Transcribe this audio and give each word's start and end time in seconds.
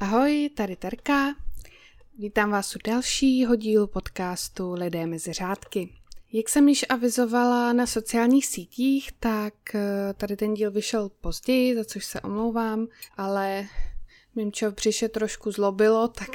Ahoj, 0.00 0.50
tady 0.54 0.76
Terka. 0.76 1.34
Vítám 2.18 2.50
vás 2.50 2.76
u 2.76 2.78
dalšího 2.84 3.56
dílu 3.56 3.86
podcastu 3.86 4.72
Lidé 4.72 5.06
mezi 5.06 5.32
řádky. 5.32 5.92
Jak 6.32 6.48
jsem 6.48 6.68
již 6.68 6.86
avizovala 6.88 7.72
na 7.72 7.86
sociálních 7.86 8.46
sítích, 8.46 9.12
tak 9.20 9.74
eh, 9.74 10.14
tady 10.16 10.36
ten 10.36 10.54
díl 10.54 10.70
vyšel 10.70 11.08
později, 11.08 11.76
za 11.76 11.84
což 11.84 12.04
se 12.04 12.20
omlouvám, 12.20 12.86
ale 13.16 13.66
mým 14.34 14.50
přiše 14.74 15.08
trošku 15.08 15.50
zlobilo, 15.50 16.08
tak 16.08 16.30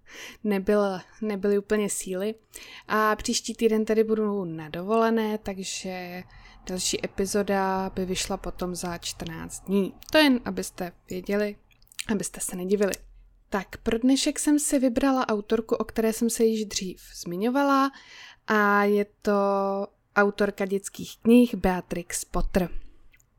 nebyl, 0.44 0.98
nebyly 1.22 1.58
úplně 1.58 1.90
síly. 1.90 2.34
A 2.88 3.16
příští 3.16 3.54
týden 3.54 3.84
tady 3.84 4.04
budu 4.04 4.44
na 4.44 4.68
dovolené, 4.68 5.38
takže 5.38 6.22
další 6.68 7.04
epizoda 7.04 7.90
by 7.94 8.04
vyšla 8.04 8.36
potom 8.36 8.74
za 8.74 8.98
14 8.98 9.60
dní. 9.60 9.94
To 10.12 10.18
jen, 10.18 10.40
abyste 10.44 10.92
věděli, 11.10 11.56
abyste 12.08 12.40
se 12.40 12.56
nedivili. 12.56 12.92
Tak 13.50 13.76
pro 13.76 13.98
dnešek 13.98 14.38
jsem 14.38 14.58
si 14.58 14.78
vybrala 14.78 15.28
autorku, 15.28 15.74
o 15.74 15.84
které 15.84 16.12
jsem 16.12 16.30
se 16.30 16.44
již 16.44 16.64
dřív 16.64 17.00
zmiňovala 17.14 17.90
a 18.46 18.84
je 18.84 19.06
to 19.22 19.32
autorka 20.16 20.66
dětských 20.66 21.18
knih 21.22 21.54
Beatrix 21.54 22.24
Potter. 22.24 22.68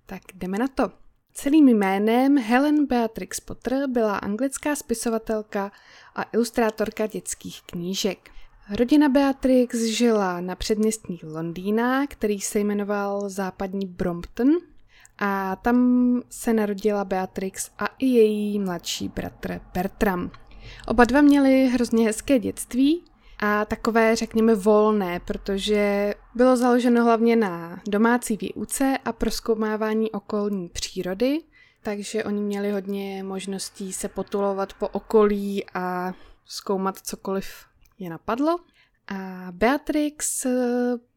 Tak 0.06 0.22
jdeme 0.34 0.58
na 0.58 0.68
to. 0.68 0.92
Celým 1.34 1.70
jménem 1.70 2.38
Helen 2.38 2.86
Beatrix 2.86 3.40
Potter 3.40 3.88
byla 3.88 4.18
anglická 4.18 4.76
spisovatelka 4.76 5.72
a 6.16 6.24
ilustrátorka 6.24 7.08
dětských 7.08 7.62
knížek. 7.62 8.30
Rodina 8.76 9.10
Beatrix 9.10 9.76
žila 9.76 10.42
na 10.42 10.56
předměstí 10.56 11.20
Londýna, 11.24 12.08
který 12.08 12.40
se 12.40 12.60
jmenoval 12.60 13.30
západní 13.30 13.86
Brompton 13.86 14.50
a 15.20 15.56
tam 15.56 16.22
se 16.30 16.54
narodila 16.54 17.06
Beatrix 17.06 17.72
a 17.80 17.86
i 17.86 18.06
její 18.06 18.60
mladší 18.60 19.10
bratr 19.10 19.62
Bertram. 19.74 20.32
Oba 20.88 21.06
dva 21.06 21.22
měli 21.22 21.68
hrozně 21.68 22.06
hezké 22.06 22.40
dětství 22.40 23.04
a 23.40 23.66
takové, 23.66 24.16
řekněme, 24.16 24.56
volné, 24.56 25.20
protože 25.20 26.14
bylo 26.36 26.58
založeno 26.58 27.04
hlavně 27.04 27.36
na 27.36 27.82
domácí 27.90 28.38
výuce 28.38 28.98
a 29.06 29.14
proskoumávání 29.14 30.12
okolní 30.12 30.70
přírody, 30.70 31.42
takže 31.84 32.24
oni 32.24 32.42
měli 32.42 32.72
hodně 32.72 33.24
možností 33.24 33.94
se 33.94 34.08
potulovat 34.08 34.74
po 34.74 34.88
okolí 34.88 35.66
a 35.74 36.14
zkoumat 36.46 36.98
cokoliv 36.98 37.66
je 38.00 38.10
napadlo. 38.10 38.60
A 39.10 39.48
Beatrix 39.52 40.46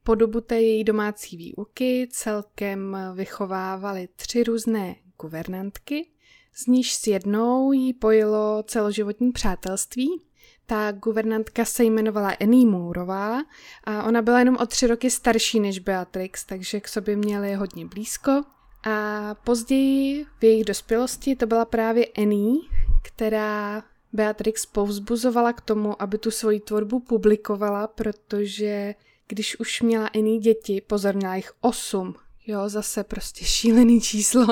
po 0.02 0.14
dobu 0.14 0.40
té 0.40 0.60
její 0.60 0.84
domácí 0.84 1.36
výuky 1.36 2.08
celkem 2.10 2.96
vychovávali 3.14 4.08
tři 4.16 4.44
různé 4.44 4.96
guvernantky, 5.22 6.10
z 6.54 6.66
níž 6.66 6.94
s 6.94 7.06
jednou 7.06 7.72
jí 7.72 7.92
pojilo 7.92 8.62
celoživotní 8.66 9.32
přátelství. 9.32 10.22
Ta 10.66 10.92
guvernantka 10.92 11.64
se 11.64 11.84
jmenovala 11.84 12.32
Annie 12.40 12.66
Moorová 12.66 13.38
a 13.84 14.02
ona 14.02 14.22
byla 14.22 14.38
jenom 14.38 14.56
o 14.56 14.66
tři 14.66 14.86
roky 14.86 15.10
starší 15.10 15.60
než 15.60 15.78
Beatrix, 15.78 16.44
takže 16.44 16.80
k 16.80 16.88
sobě 16.88 17.16
měli 17.16 17.54
hodně 17.54 17.86
blízko. 17.86 18.42
A 18.84 19.34
později 19.34 20.26
v 20.40 20.44
jejich 20.44 20.64
dospělosti 20.64 21.36
to 21.36 21.46
byla 21.46 21.64
právě 21.64 22.06
Annie, 22.06 22.60
která 23.02 23.82
Beatrix 24.12 24.66
povzbuzovala 24.66 25.52
k 25.52 25.60
tomu, 25.60 26.02
aby 26.02 26.18
tu 26.18 26.30
svoji 26.30 26.60
tvorbu 26.60 27.00
publikovala, 27.00 27.86
protože 27.86 28.94
když 29.28 29.60
už 29.60 29.82
měla 29.82 30.06
Annie 30.06 30.40
děti, 30.40 30.80
pozor, 30.80 31.14
měla 31.14 31.36
jich 31.36 31.52
osm, 31.60 32.14
jo, 32.46 32.68
zase 32.68 33.04
prostě 33.04 33.44
šílený 33.44 34.00
číslo, 34.00 34.46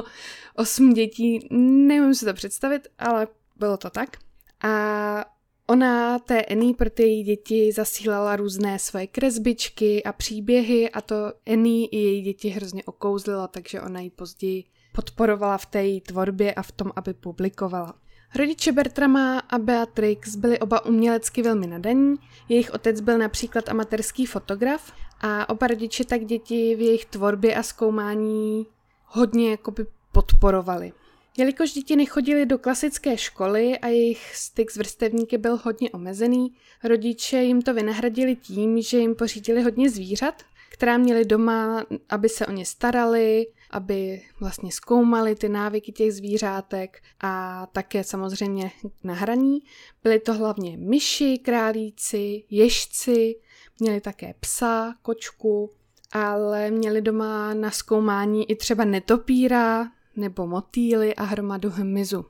osm 0.56 0.92
dětí, 0.92 1.48
nevím 1.86 2.14
si 2.14 2.25
to 2.25 2.34
představit, 2.34 2.88
ale 2.98 3.28
bylo 3.56 3.77
to 3.77 3.91
tak. 3.91 4.16
A 4.62 5.25
Ona 5.70 6.19
té 6.19 6.44
Annie 6.44 6.75
pro 6.75 6.91
ty 6.91 7.03
její 7.03 7.22
děti 7.22 7.72
zasílala 7.72 8.37
různé 8.37 8.78
svoje 8.78 9.06
kresbičky 9.06 10.03
a 10.04 10.12
příběhy 10.12 10.91
a 10.91 11.00
to 11.00 11.15
Annie 11.47 11.87
i 11.87 11.97
její 11.97 12.22
děti 12.22 12.49
hrozně 12.49 12.84
okouzlila, 12.84 13.49
takže 13.49 13.81
ona 13.81 14.00
ji 14.00 14.10
později 14.10 14.65
podporovala 14.93 15.59
v 15.59 15.66
té 15.66 15.84
její 15.84 16.00
tvorbě 16.00 16.54
a 16.54 16.62
v 16.62 16.72
tom, 16.72 16.93
aby 16.97 17.15
publikovala. 17.15 17.94
Rodiče 18.34 18.72
Bertrama 18.72 19.38
a 19.38 19.58
Beatrix 19.58 20.36
byli 20.36 20.58
oba 20.58 20.84
umělecky 20.86 21.42
velmi 21.42 21.66
nadaní, 21.66 22.16
jejich 22.48 22.74
otec 22.74 23.00
byl 23.00 23.18
například 23.18 23.68
amatérský 23.68 24.26
fotograf 24.26 24.92
a 25.20 25.48
oba 25.48 25.66
rodiče 25.66 26.04
tak 26.04 26.24
děti 26.24 26.74
v 26.76 26.80
jejich 26.80 27.04
tvorbě 27.04 27.54
a 27.54 27.62
zkoumání 27.62 28.66
hodně 29.06 29.50
jakoby 29.50 29.86
podporovali. 30.12 30.92
Jelikož 31.36 31.72
děti 31.72 31.96
nechodili 31.96 32.46
do 32.46 32.58
klasické 32.58 33.16
školy 33.16 33.78
a 33.78 33.86
jejich 33.86 34.36
styk 34.36 34.70
s 34.70 34.76
vrstevníky 34.76 35.38
byl 35.38 35.58
hodně 35.64 35.90
omezený, 35.90 36.54
rodiče 36.84 37.42
jim 37.42 37.62
to 37.62 37.74
vynahradili 37.74 38.36
tím, 38.36 38.82
že 38.82 38.98
jim 38.98 39.14
pořídili 39.14 39.62
hodně 39.62 39.90
zvířat, 39.90 40.42
která 40.80 40.98
měli 40.98 41.24
doma, 41.24 41.84
aby 42.08 42.28
se 42.28 42.46
o 42.46 42.52
ně 42.52 42.66
starali, 42.66 43.46
aby 43.70 44.22
vlastně 44.41 44.72
zkoumali 44.72 45.34
ty 45.34 45.48
návyky 45.48 45.92
těch 45.92 46.12
zvířátek 46.12 47.02
a 47.20 47.66
také 47.72 48.04
samozřejmě 48.04 48.70
na 49.04 49.14
hraní. 49.14 49.58
Byly 50.02 50.19
to 50.19 50.34
hlavně 50.34 50.76
myši, 50.76 51.38
králíci, 51.38 52.44
ježci, 52.50 53.36
měli 53.80 54.00
také 54.00 54.34
psa, 54.40 54.94
kočku, 55.02 55.70
ale 56.12 56.70
měli 56.70 57.02
doma 57.02 57.54
na 57.54 57.70
zkoumání 57.70 58.50
i 58.50 58.56
třeba 58.56 58.84
netopíra 58.84 59.88
nebo 60.16 60.46
motýly 60.46 61.14
a 61.14 61.22
hromadu 61.22 61.70
hmyzu. 61.70 62.24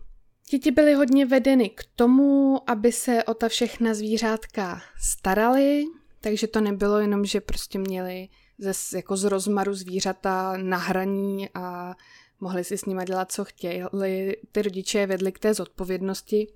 Děti 0.50 0.70
byly 0.70 0.94
hodně 0.94 1.26
vedeny 1.26 1.68
k 1.68 1.84
tomu, 1.96 2.58
aby 2.70 2.92
se 2.92 3.24
o 3.24 3.34
ta 3.34 3.48
všechna 3.48 3.94
zvířátka 3.94 4.80
starali, 5.02 5.84
takže 6.20 6.46
to 6.46 6.60
nebylo 6.60 6.98
jenom, 6.98 7.24
že 7.24 7.40
prostě 7.40 7.78
měli 7.78 8.28
ze, 8.58 8.96
jako 8.96 9.16
z 9.16 9.24
rozmaru 9.24 9.74
zvířata 9.74 10.56
na 10.56 10.76
hraní 10.76 11.48
a 11.54 11.94
mohli 12.40 12.64
si 12.64 12.78
s 12.78 12.84
nimi 12.84 13.04
dělat, 13.04 13.32
co 13.32 13.44
chtěli. 13.44 14.36
Ty 14.52 14.62
rodiče 14.62 14.98
je 14.98 15.06
vedli 15.06 15.32
k 15.32 15.38
té 15.38 15.54
zodpovědnosti, 15.54 16.48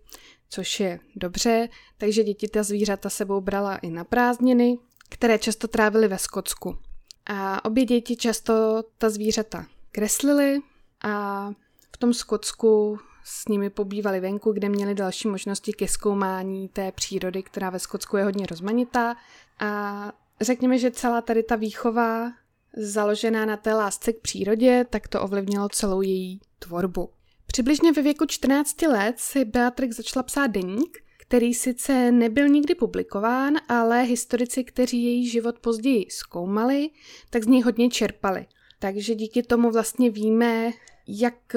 což 0.48 0.80
je 0.80 1.00
dobře, 1.16 1.68
takže 1.98 2.24
děti 2.24 2.48
ta 2.48 2.62
zvířata 2.62 3.10
sebou 3.10 3.40
brala 3.40 3.76
i 3.76 3.90
na 3.90 4.04
prázdniny, 4.04 4.78
které 5.08 5.38
často 5.38 5.68
trávily 5.68 6.08
ve 6.08 6.18
Skotsku. 6.18 6.78
A 7.26 7.64
obě 7.64 7.84
děti 7.84 8.16
často 8.16 8.84
ta 8.98 9.10
zvířata 9.10 9.66
kreslily 9.92 10.60
a 11.02 11.50
v 11.92 11.96
tom 11.96 12.14
Skotsku 12.14 12.98
s 13.24 13.48
nimi 13.48 13.70
pobývali 13.70 14.20
venku, 14.20 14.52
kde 14.52 14.68
měli 14.68 14.94
další 14.94 15.28
možnosti 15.28 15.72
ke 15.72 15.88
zkoumání 15.88 16.68
té 16.68 16.92
přírody, 16.92 17.42
která 17.42 17.70
ve 17.70 17.78
Skotsku 17.78 18.16
je 18.16 18.24
hodně 18.24 18.46
rozmanitá. 18.46 19.16
A 19.60 20.12
řekněme, 20.40 20.78
že 20.78 20.90
celá 20.90 21.20
tady 21.20 21.42
ta 21.42 21.56
výchova 21.56 22.32
založená 22.76 23.46
na 23.46 23.56
té 23.56 23.74
lásce 23.74 24.12
k 24.12 24.20
přírodě, 24.20 24.86
tak 24.90 25.08
to 25.08 25.22
ovlivnilo 25.22 25.68
celou 25.68 26.02
její 26.02 26.40
tvorbu. 26.58 27.10
Přibližně 27.46 27.92
ve 27.92 28.02
věku 28.02 28.26
14 28.26 28.82
let 28.82 29.18
si 29.18 29.44
Beatrix 29.44 29.96
začala 29.96 30.22
psát 30.22 30.46
deník, 30.46 30.98
který 31.18 31.54
sice 31.54 32.12
nebyl 32.12 32.48
nikdy 32.48 32.74
publikován, 32.74 33.54
ale 33.68 34.02
historici, 34.02 34.64
kteří 34.64 35.04
její 35.04 35.28
život 35.28 35.58
později 35.58 36.06
zkoumali, 36.10 36.90
tak 37.30 37.44
z 37.44 37.46
něj 37.46 37.62
hodně 37.62 37.90
čerpali. 37.90 38.46
Takže 38.78 39.14
díky 39.14 39.42
tomu 39.42 39.70
vlastně 39.70 40.10
víme, 40.10 40.72
jak, 41.06 41.56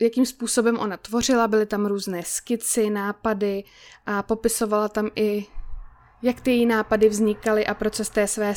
jakým 0.00 0.26
způsobem 0.26 0.78
ona 0.78 0.96
tvořila, 0.96 1.48
byly 1.48 1.66
tam 1.66 1.86
různé 1.86 2.22
skici, 2.22 2.90
nápady 2.90 3.64
a 4.06 4.22
popisovala 4.22 4.88
tam 4.88 5.10
i 5.14 5.46
jak 6.22 6.40
ty 6.40 6.50
její 6.50 6.66
nápady 6.66 7.08
vznikaly 7.08 7.66
a 7.66 7.74
proces 7.74 8.08
té 8.08 8.26
své 8.26 8.54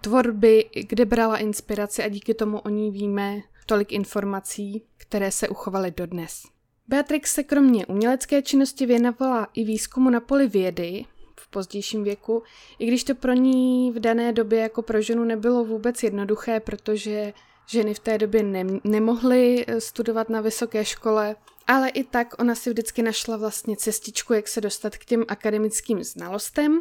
tvorby, 0.00 0.70
kde 0.88 1.04
brala 1.04 1.36
inspiraci 1.36 2.02
a 2.02 2.08
díky 2.08 2.34
tomu 2.34 2.58
o 2.58 2.68
ní 2.68 2.90
víme 2.90 3.40
tolik 3.66 3.92
informací, 3.92 4.82
které 4.96 5.30
se 5.30 5.48
uchovaly 5.48 5.90
dodnes. 5.90 6.42
Beatrix 6.88 7.34
se 7.34 7.42
kromě 7.42 7.86
umělecké 7.86 8.42
činnosti 8.42 8.86
věnovala 8.86 9.48
i 9.54 9.64
výzkumu 9.64 10.10
na 10.10 10.20
poli 10.20 10.48
vědy 10.48 11.04
v 11.40 11.48
pozdějším 11.48 12.04
věku, 12.04 12.42
i 12.78 12.86
když 12.86 13.04
to 13.04 13.14
pro 13.14 13.32
ní 13.32 13.92
v 13.92 14.00
dané 14.00 14.32
době 14.32 14.60
jako 14.60 14.82
pro 14.82 15.02
ženu 15.02 15.24
nebylo 15.24 15.64
vůbec 15.64 16.02
jednoduché, 16.02 16.60
protože 16.60 17.32
ženy 17.68 17.94
v 17.94 17.98
té 17.98 18.18
době 18.18 18.42
ne- 18.42 18.80
nemohly 18.84 19.64
eh, 19.68 19.80
studovat 19.80 20.28
na 20.28 20.40
vysoké 20.40 20.84
škole, 20.84 21.36
ale 21.66 21.88
i 21.88 22.04
tak 22.04 22.34
ona 22.38 22.54
si 22.54 22.70
vždycky 22.70 23.02
našla 23.02 23.36
vlastně 23.36 23.76
cestičku, 23.76 24.32
jak 24.32 24.48
se 24.48 24.60
dostat 24.60 24.96
k 24.96 25.04
těm 25.04 25.24
akademickým 25.28 26.04
znalostem 26.04 26.80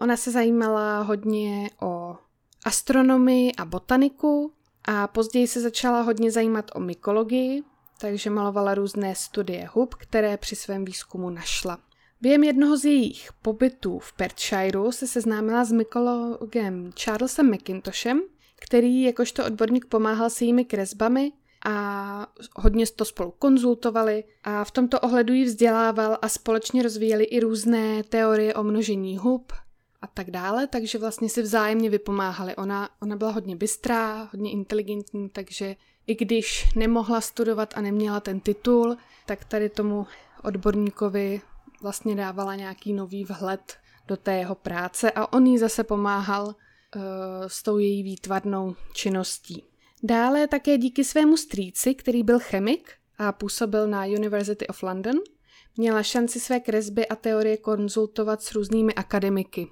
Ona 0.00 0.16
se 0.16 0.30
zajímala 0.30 1.02
hodně 1.02 1.70
o 1.80 2.16
astronomii 2.64 3.52
a 3.54 3.64
botaniku 3.64 4.52
a 4.84 5.06
později 5.06 5.46
se 5.46 5.60
začala 5.60 6.00
hodně 6.00 6.30
zajímat 6.30 6.70
o 6.74 6.80
mykologii, 6.80 7.62
takže 8.00 8.30
malovala 8.30 8.74
různé 8.74 9.14
studie 9.14 9.68
hub, 9.72 9.94
které 9.94 10.36
při 10.36 10.56
svém 10.56 10.84
výzkumu 10.84 11.30
našla. 11.30 11.78
Během 12.20 12.44
jednoho 12.44 12.76
z 12.76 12.84
jejich 12.84 13.30
pobytů 13.42 13.98
v 13.98 14.12
Perthshireu 14.12 14.92
se 14.92 15.06
seznámila 15.06 15.64
s 15.64 15.72
mykologem 15.72 16.92
Charlesem 17.00 17.50
McIntoshem, 17.50 18.20
který 18.60 19.02
jakožto 19.02 19.46
odborník 19.46 19.86
pomáhal 19.86 20.30
s 20.30 20.40
jejími 20.40 20.64
kresbami 20.64 21.32
a 21.64 22.26
hodně 22.56 22.86
to 22.86 23.04
spolu 23.04 23.34
konzultovali 23.38 24.24
a 24.44 24.64
v 24.64 24.70
tomto 24.70 25.00
ohledu 25.00 25.34
ji 25.34 25.44
vzdělával 25.44 26.18
a 26.22 26.28
společně 26.28 26.82
rozvíjeli 26.82 27.24
i 27.24 27.40
různé 27.40 28.02
teorie 28.02 28.54
o 28.54 28.62
množení 28.62 29.16
hub 29.16 29.52
a 30.02 30.06
tak 30.06 30.30
dále, 30.30 30.66
takže 30.66 30.98
vlastně 30.98 31.28
si 31.28 31.42
vzájemně 31.42 31.90
vypomáhali. 31.90 32.56
Ona, 32.56 32.88
ona 33.02 33.16
byla 33.16 33.30
hodně 33.30 33.56
bystrá, 33.56 34.28
hodně 34.32 34.50
inteligentní, 34.50 35.28
takže 35.28 35.76
i 36.06 36.14
když 36.14 36.74
nemohla 36.74 37.20
studovat 37.20 37.74
a 37.76 37.80
neměla 37.80 38.20
ten 38.20 38.40
titul, 38.40 38.96
tak 39.26 39.44
tady 39.44 39.68
tomu 39.68 40.06
odborníkovi 40.42 41.40
vlastně 41.82 42.14
dávala 42.14 42.54
nějaký 42.54 42.92
nový 42.92 43.24
vhled 43.24 43.76
do 44.08 44.16
té 44.16 44.36
jeho 44.36 44.54
práce 44.54 45.10
a 45.10 45.32
on 45.32 45.46
jí 45.46 45.58
zase 45.58 45.84
pomáhal 45.84 46.54
s 47.46 47.62
tou 47.62 47.78
její 47.78 48.02
výtvarnou 48.02 48.76
činností. 48.92 49.64
Dále 50.02 50.48
také 50.48 50.78
díky 50.78 51.04
svému 51.04 51.36
strýci, 51.36 51.94
který 51.94 52.22
byl 52.22 52.38
chemik 52.38 52.92
a 53.18 53.32
působil 53.32 53.88
na 53.88 54.04
University 54.04 54.66
of 54.66 54.82
London, 54.82 55.16
měla 55.76 56.02
šanci 56.02 56.40
své 56.40 56.60
kresby 56.60 57.08
a 57.08 57.16
teorie 57.16 57.56
konzultovat 57.56 58.42
s 58.42 58.52
různými 58.52 58.94
akademiky. 58.94 59.68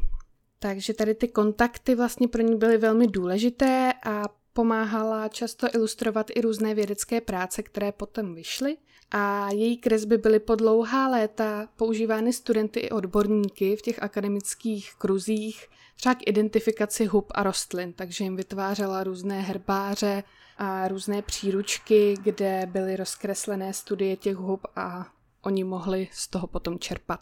Takže 0.59 0.95
tady 0.95 1.15
ty 1.15 1.29
kontakty 1.29 1.95
vlastně 1.95 2.29
pro 2.29 2.43
ní 2.43 2.57
byly 2.57 2.79
velmi 2.79 3.07
důležité 3.07 3.93
a 4.05 4.25
pomáhala 4.53 5.29
často 5.29 5.67
ilustrovat 5.75 6.27
i 6.35 6.41
různé 6.41 6.75
vědecké 6.75 7.21
práce, 7.21 7.63
které 7.63 7.93
potom 7.93 8.35
vyšly 8.35 8.77
a 9.11 9.51
její 9.53 9.77
kresby 9.77 10.19
byly 10.19 10.41
po 10.41 10.55
dlouhá 10.55 11.09
léta 11.09 11.69
používány 11.77 12.33
studenty 12.33 12.81
i 12.81 12.91
odborníky 12.91 13.77
v 13.77 13.83
těch 13.83 14.03
akademických 14.03 14.95
kruzích, 14.99 15.67
třeba 15.99 16.15
k 16.15 16.27
identifikaci 16.27 17.07
hub 17.07 17.27
a 17.35 17.43
rostlin, 17.43 17.93
takže 17.93 18.25
jim 18.25 18.37
vytvářela 18.37 19.05
různé 19.05 19.41
herbáře 19.41 20.23
a 20.59 20.89
různé 20.89 21.23
příručky, 21.23 22.15
kde 22.23 22.67
byly 22.67 22.97
rozkreslené 22.97 23.73
studie 23.73 24.17
těch 24.17 24.37
hub 24.37 24.67
a 24.77 25.07
oni 25.43 25.65
mohli 25.65 26.09
z 26.13 26.29
toho 26.29 26.47
potom 26.47 26.79
čerpat. 26.79 27.21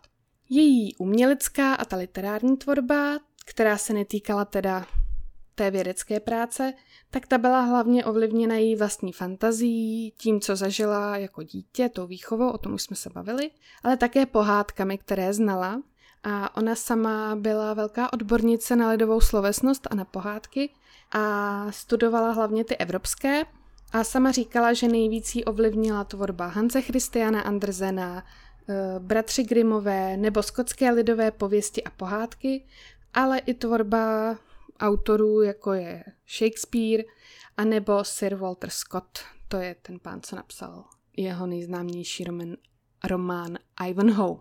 Její 0.49 0.97
umělecká 0.97 1.75
a 1.75 1.85
ta 1.85 1.97
literární 1.97 2.57
tvorba, 2.57 3.19
která 3.47 3.79
se 3.79 3.93
netýkala 3.93 4.45
teda 4.45 4.87
té 5.55 5.71
vědecké 5.71 6.21
práce, 6.21 6.73
tak 7.11 7.27
ta 7.27 7.39
byla 7.39 7.61
hlavně 7.61 8.05
ovlivněna 8.05 8.55
její 8.55 8.77
vlastní 8.77 9.13
fantazí, 9.13 10.13
tím, 10.17 10.41
co 10.41 10.57
zažila 10.57 11.17
jako 11.17 11.43
dítě, 11.43 11.89
tou 11.89 12.07
výchovou, 12.07 12.51
o 12.51 12.59
tom 12.59 12.75
už 12.75 12.83
jsme 12.83 12.97
se 12.97 13.11
bavili, 13.11 13.51
ale 13.83 13.97
také 13.97 14.27
pohádkami, 14.27 14.99
které 14.99 15.33
znala. 15.33 15.83
A 16.25 16.57
ona 16.57 16.75
sama 16.75 17.37
byla 17.37 17.75
velká 17.75 18.13
odbornice 18.13 18.77
na 18.77 18.91
lidovou 18.91 19.21
slovesnost 19.21 19.89
a 19.91 19.95
na 19.95 20.05
pohádky 20.05 20.71
a 21.13 21.67
studovala 21.73 22.33
hlavně 22.33 22.65
ty 22.65 22.77
evropské. 22.77 23.45
A 23.93 24.05
sama 24.05 24.31
říkala, 24.31 24.73
že 24.73 24.89
nejvíc 24.89 25.35
jí 25.35 25.45
ovlivnila 25.45 26.05
tvorba 26.05 26.47
Hanse 26.47 26.83
Christiana 26.83 27.41
Andersena, 27.41 28.25
eh, 28.69 28.75
bratři 28.99 29.45
Grimové 29.45 30.17
nebo 30.17 30.43
skotské 30.43 30.91
lidové 30.91 31.31
pověsti 31.31 31.85
a 31.85 31.91
pohádky, 31.91 32.65
ale 33.15 33.39
i 33.39 33.55
tvorba 33.55 34.37
autorů, 34.81 35.43
jako 35.43 35.73
je 35.73 36.05
Shakespeare, 36.39 37.05
anebo 37.57 38.05
Sir 38.05 38.35
Walter 38.35 38.71
Scott, 38.71 39.19
to 39.49 39.57
je 39.57 39.77
ten 39.83 39.99
pán, 39.99 40.21
co 40.21 40.37
napsal 40.37 40.85
jeho 41.17 41.47
nejznámější 41.47 42.25
román, 42.25 42.57
román 43.05 43.59
Ivanhoe. 43.89 44.37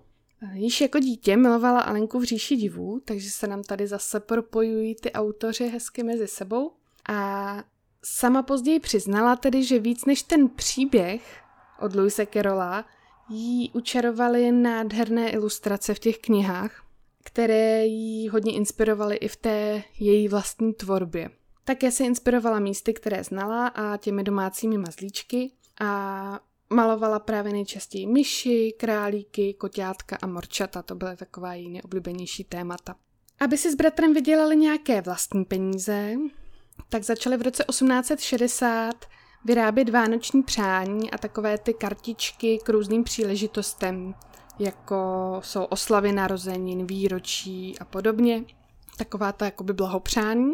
Již 0.53 0.81
jako 0.81 0.99
dítě 0.99 1.37
milovala 1.37 1.79
Alenku 1.79 2.19
v 2.19 2.23
říši 2.23 2.55
divů, 2.55 3.01
takže 3.05 3.29
se 3.29 3.47
nám 3.47 3.63
tady 3.63 3.87
zase 3.87 4.19
propojují 4.19 4.95
ty 4.95 5.11
autoři 5.11 5.67
hezky 5.67 6.03
mezi 6.03 6.27
sebou. 6.27 6.71
A 7.09 7.63
sama 8.03 8.43
později 8.43 8.79
přiznala 8.79 9.35
tedy, 9.35 9.63
že 9.63 9.79
víc 9.79 10.05
než 10.05 10.23
ten 10.23 10.49
příběh 10.49 11.41
od 11.81 11.95
Louise 11.95 12.25
Carola 12.25 12.85
jí 13.29 13.71
učarovaly 13.73 14.51
nádherné 14.51 15.31
ilustrace 15.31 15.93
v 15.93 15.99
těch 15.99 16.17
knihách, 16.17 16.83
které 17.23 17.85
ji 17.85 18.27
hodně 18.27 18.53
inspirovaly 18.53 19.15
i 19.15 19.27
v 19.27 19.35
té 19.35 19.83
její 19.99 20.27
vlastní 20.27 20.73
tvorbě. 20.73 21.29
Také 21.63 21.91
se 21.91 22.03
inspirovala 22.03 22.59
místy, 22.59 22.93
které 22.93 23.23
znala 23.23 23.67
a 23.67 23.97
těmi 23.97 24.23
domácími 24.23 24.77
mazlíčky 24.77 25.51
a 25.79 26.39
malovala 26.69 27.19
právě 27.19 27.53
nejčastěji 27.53 28.07
myši, 28.07 28.73
králíky, 28.79 29.53
koťátka 29.53 30.17
a 30.21 30.27
morčata. 30.27 30.81
To 30.81 30.95
byly 30.95 31.15
taková 31.15 31.53
její 31.53 31.69
nejoblíbenější 31.69 32.43
témata. 32.43 32.95
Aby 33.39 33.57
si 33.57 33.71
s 33.71 33.75
bratrem 33.75 34.13
vydělali 34.13 34.55
nějaké 34.55 35.01
vlastní 35.01 35.45
peníze, 35.45 36.13
tak 36.89 37.03
začali 37.03 37.37
v 37.37 37.41
roce 37.41 37.63
1860 37.69 39.05
vyrábět 39.45 39.89
vánoční 39.89 40.43
přání 40.43 41.11
a 41.11 41.17
takové 41.17 41.57
ty 41.57 41.73
kartičky 41.73 42.59
k 42.63 42.69
různým 42.69 43.03
příležitostem 43.03 44.15
jako 44.59 44.95
jsou 45.43 45.63
oslavy 45.63 46.11
narozenin, 46.11 46.87
výročí 46.87 47.79
a 47.79 47.85
podobně. 47.85 48.43
Taková 48.97 49.31
ta 49.31 49.45
jakoby 49.45 49.73
blahopřání. 49.73 50.53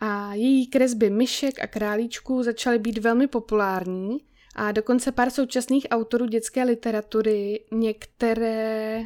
A 0.00 0.34
její 0.34 0.66
kresby 0.66 1.10
myšek 1.10 1.60
a 1.62 1.66
králíčků 1.66 2.42
začaly 2.42 2.78
být 2.78 2.98
velmi 2.98 3.26
populární 3.26 4.18
a 4.58 4.72
dokonce 4.72 5.12
pár 5.12 5.30
současných 5.30 5.86
autorů 5.90 6.26
dětské 6.26 6.64
literatury 6.64 7.64
některé 7.72 9.04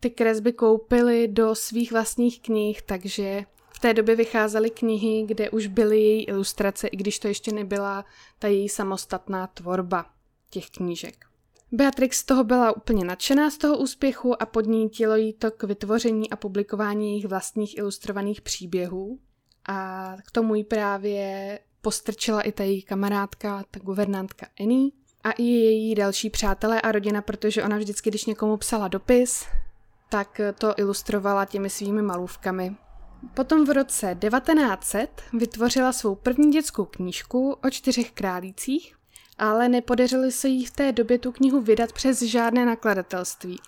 ty 0.00 0.10
kresby 0.10 0.52
koupily 0.52 1.28
do 1.28 1.54
svých 1.54 1.92
vlastních 1.92 2.40
knih, 2.40 2.82
takže 2.82 3.44
v 3.74 3.78
té 3.78 3.94
době 3.94 4.16
vycházely 4.16 4.70
knihy, 4.70 5.24
kde 5.26 5.50
už 5.50 5.66
byly 5.66 6.00
její 6.00 6.24
ilustrace, 6.24 6.88
i 6.88 6.96
když 6.96 7.18
to 7.18 7.28
ještě 7.28 7.52
nebyla 7.52 8.04
ta 8.38 8.48
její 8.48 8.68
samostatná 8.68 9.46
tvorba 9.46 10.06
těch 10.50 10.70
knížek. 10.70 11.24
Beatrix 11.72 12.18
z 12.18 12.24
toho 12.24 12.44
byla 12.44 12.76
úplně 12.76 13.04
nadšená 13.04 13.50
z 13.50 13.58
toho 13.58 13.78
úspěchu 13.78 14.42
a 14.42 14.46
podnítilo 14.46 15.16
jí 15.16 15.32
to 15.32 15.50
k 15.50 15.62
vytvoření 15.62 16.30
a 16.30 16.36
publikování 16.36 17.08
jejich 17.08 17.26
vlastních 17.26 17.78
ilustrovaných 17.78 18.40
příběhů. 18.40 19.18
A 19.68 20.16
k 20.26 20.30
tomu 20.30 20.54
jí 20.54 20.64
právě 20.64 21.58
postrčila 21.82 22.40
i 22.40 22.52
ta 22.52 22.64
její 22.64 22.82
kamarádka, 22.82 23.64
ta 23.70 23.80
guvernantka 23.80 24.46
Annie 24.60 24.90
a 25.24 25.30
i 25.30 25.42
její 25.42 25.94
další 25.94 26.30
přátelé 26.30 26.80
a 26.80 26.92
rodina, 26.92 27.22
protože 27.22 27.62
ona 27.62 27.76
vždycky, 27.76 28.10
když 28.10 28.24
někomu 28.24 28.56
psala 28.56 28.88
dopis, 28.88 29.44
tak 30.08 30.40
to 30.58 30.74
ilustrovala 30.76 31.44
těmi 31.44 31.70
svými 31.70 32.02
malůvkami. 32.02 32.76
Potom 33.34 33.64
v 33.66 33.70
roce 33.70 34.16
1900 34.20 35.22
vytvořila 35.32 35.92
svou 35.92 36.14
první 36.14 36.52
dětskou 36.52 36.84
knížku 36.84 37.52
o 37.52 37.70
čtyřech 37.70 38.12
králících 38.12 38.94
ale 39.38 39.68
nepodařilo 39.68 40.30
se 40.30 40.48
jí 40.48 40.64
v 40.66 40.70
té 40.70 40.92
době 40.92 41.18
tu 41.18 41.32
knihu 41.32 41.60
vydat 41.60 41.92
přes 41.92 42.22
žádné 42.22 42.66
nakladatelství, 42.66 43.58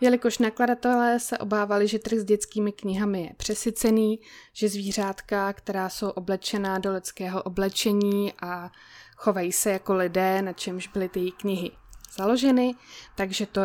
jelikož 0.00 0.38
nakladatelé 0.38 1.20
se 1.20 1.38
obávali, 1.38 1.88
že 1.88 1.98
trh 1.98 2.18
s 2.18 2.24
dětskými 2.24 2.72
knihami 2.72 3.22
je 3.22 3.34
přesycený, 3.36 4.20
že 4.52 4.68
zvířátka, 4.68 5.52
která 5.52 5.88
jsou 5.88 6.08
oblečená 6.08 6.78
do 6.78 6.92
lidského 6.92 7.42
oblečení 7.42 8.32
a 8.42 8.70
chovají 9.16 9.52
se 9.52 9.70
jako 9.70 9.94
lidé, 9.94 10.42
na 10.42 10.52
čemž 10.52 10.86
byly 10.86 11.08
ty 11.08 11.30
knihy 11.30 11.70
založeny, 12.16 12.74
takže 13.16 13.46
to 13.46 13.60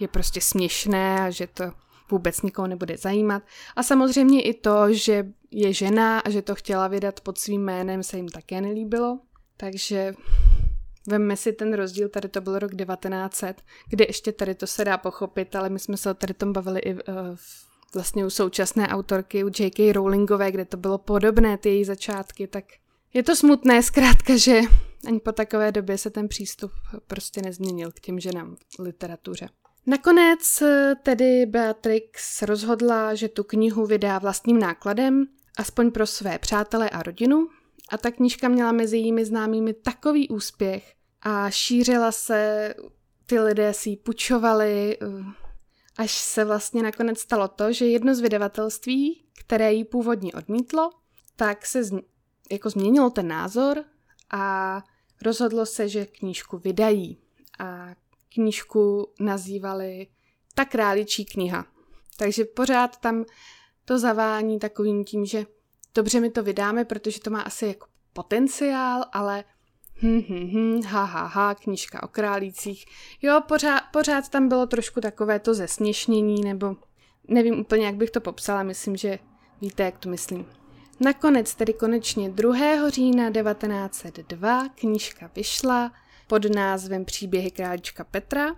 je 0.00 0.08
prostě 0.08 0.40
směšné 0.40 1.20
a 1.20 1.30
že 1.30 1.46
to 1.46 1.64
vůbec 2.10 2.42
nikoho 2.42 2.68
nebude 2.68 2.96
zajímat. 2.96 3.42
A 3.76 3.82
samozřejmě 3.82 4.42
i 4.42 4.54
to, 4.54 4.92
že 4.92 5.26
je 5.50 5.72
žena 5.72 6.18
a 6.18 6.30
že 6.30 6.42
to 6.42 6.54
chtěla 6.54 6.88
vydat 6.88 7.20
pod 7.20 7.38
svým 7.38 7.64
jménem, 7.64 8.02
se 8.02 8.16
jim 8.16 8.28
také 8.28 8.60
nelíbilo. 8.60 9.18
Takže 9.56 10.14
Vemme 11.08 11.36
si 11.36 11.52
ten 11.52 11.74
rozdíl, 11.74 12.08
tady 12.08 12.28
to 12.28 12.40
byl 12.40 12.58
rok 12.58 12.74
1900, 12.76 13.62
kde 13.88 14.04
ještě 14.08 14.32
tady 14.32 14.54
to 14.54 14.66
se 14.66 14.84
dá 14.84 14.98
pochopit, 14.98 15.56
ale 15.56 15.68
my 15.68 15.78
jsme 15.78 15.96
se 15.96 16.10
o 16.10 16.14
tady 16.14 16.34
tom 16.34 16.52
bavili 16.52 16.80
i 16.80 16.94
uh, 16.94 17.00
vlastně 17.94 18.26
u 18.26 18.30
současné 18.30 18.88
autorky, 18.88 19.44
u 19.44 19.50
J.K. 19.58 19.92
Rowlingové, 19.92 20.52
kde 20.52 20.64
to 20.64 20.76
bylo 20.76 20.98
podobné, 20.98 21.58
ty 21.58 21.68
její 21.68 21.84
začátky, 21.84 22.46
tak 22.46 22.64
je 23.14 23.22
to 23.22 23.36
smutné 23.36 23.82
zkrátka, 23.82 24.36
že 24.36 24.60
ani 25.06 25.20
po 25.20 25.32
takové 25.32 25.72
době 25.72 25.98
se 25.98 26.10
ten 26.10 26.28
přístup 26.28 26.72
prostě 27.06 27.42
nezměnil 27.42 27.90
k 27.92 28.00
těm 28.00 28.20
ženám 28.20 28.56
v 28.56 28.82
literatuře. 28.82 29.48
Nakonec 29.86 30.62
eh, 30.62 30.94
tedy 31.02 31.46
Beatrix 31.46 32.42
rozhodla, 32.42 33.14
že 33.14 33.28
tu 33.28 33.44
knihu 33.44 33.86
vydá 33.86 34.18
vlastním 34.18 34.58
nákladem, 34.58 35.24
aspoň 35.58 35.90
pro 35.90 36.06
své 36.06 36.38
přátele 36.38 36.90
a 36.90 37.02
rodinu, 37.02 37.48
a 37.88 37.98
ta 37.98 38.10
knížka 38.10 38.48
měla 38.48 38.72
mezi 38.72 38.96
jejími 38.96 39.24
známými 39.24 39.74
takový 39.74 40.28
úspěch, 40.28 40.94
a 41.22 41.50
šířila 41.50 42.12
se, 42.12 42.74
ty 43.26 43.40
lidé 43.40 43.74
si 43.74 43.90
ji 43.90 43.96
půjčovali, 43.96 44.98
eh, 45.02 45.06
až 45.96 46.12
se 46.12 46.44
vlastně 46.44 46.82
nakonec 46.82 47.18
stalo 47.18 47.48
to, 47.48 47.72
že 47.72 47.86
jedno 47.86 48.14
z 48.14 48.20
vydavatelství, 48.20 49.24
které 49.38 49.72
ji 49.72 49.84
původně 49.84 50.32
odmítlo, 50.32 50.90
tak 51.36 51.66
se 51.66 51.84
z, 51.84 51.94
jako 52.50 52.70
změnilo 52.70 53.10
ten 53.10 53.28
názor 53.28 53.84
a 54.30 54.82
rozhodlo 55.22 55.66
se, 55.66 55.88
že 55.88 56.06
knížku 56.06 56.58
vydají. 56.58 57.18
A 57.58 57.94
knížku 58.34 59.12
nazývali 59.20 60.06
Ta 60.54 60.64
králičí 60.64 61.24
kniha. 61.24 61.66
Takže 62.16 62.44
pořád 62.44 62.96
tam 62.96 63.24
to 63.84 63.98
zavání 63.98 64.58
takovým 64.58 65.04
tím, 65.04 65.24
že 65.24 65.46
dobře 65.94 66.20
my 66.20 66.30
to 66.30 66.42
vydáme, 66.42 66.84
protože 66.84 67.20
to 67.20 67.30
má 67.30 67.40
asi 67.40 67.66
jako 67.66 67.86
potenciál, 68.12 69.04
ale 69.12 69.44
hm, 70.02 70.22
hm, 70.28 70.50
hm, 70.52 70.82
ha, 70.82 71.04
ha, 71.04 71.26
ha, 71.26 71.54
knížka 71.54 72.02
o 72.02 72.08
králících. 72.08 72.86
Jo, 73.22 73.40
pořád, 73.48 73.80
pořád 73.92 74.28
tam 74.28 74.48
bylo 74.48 74.66
trošku 74.66 75.00
takové 75.00 75.38
to 75.38 75.54
zesměšnění, 75.54 76.44
nebo 76.44 76.76
nevím 77.28 77.60
úplně, 77.60 77.86
jak 77.86 77.94
bych 77.94 78.10
to 78.10 78.20
popsala, 78.20 78.62
myslím, 78.62 78.96
že 78.96 79.18
víte, 79.60 79.82
jak 79.82 79.98
to 79.98 80.08
myslím. 80.08 80.46
Nakonec, 81.00 81.54
tedy 81.54 81.72
konečně 81.72 82.30
2. 82.30 82.90
října 82.90 83.30
1902, 83.30 84.68
knížka 84.68 85.30
vyšla 85.36 85.92
pod 86.26 86.54
názvem 86.54 87.04
Příběhy 87.04 87.50
králička 87.50 88.04
Petra, 88.04 88.48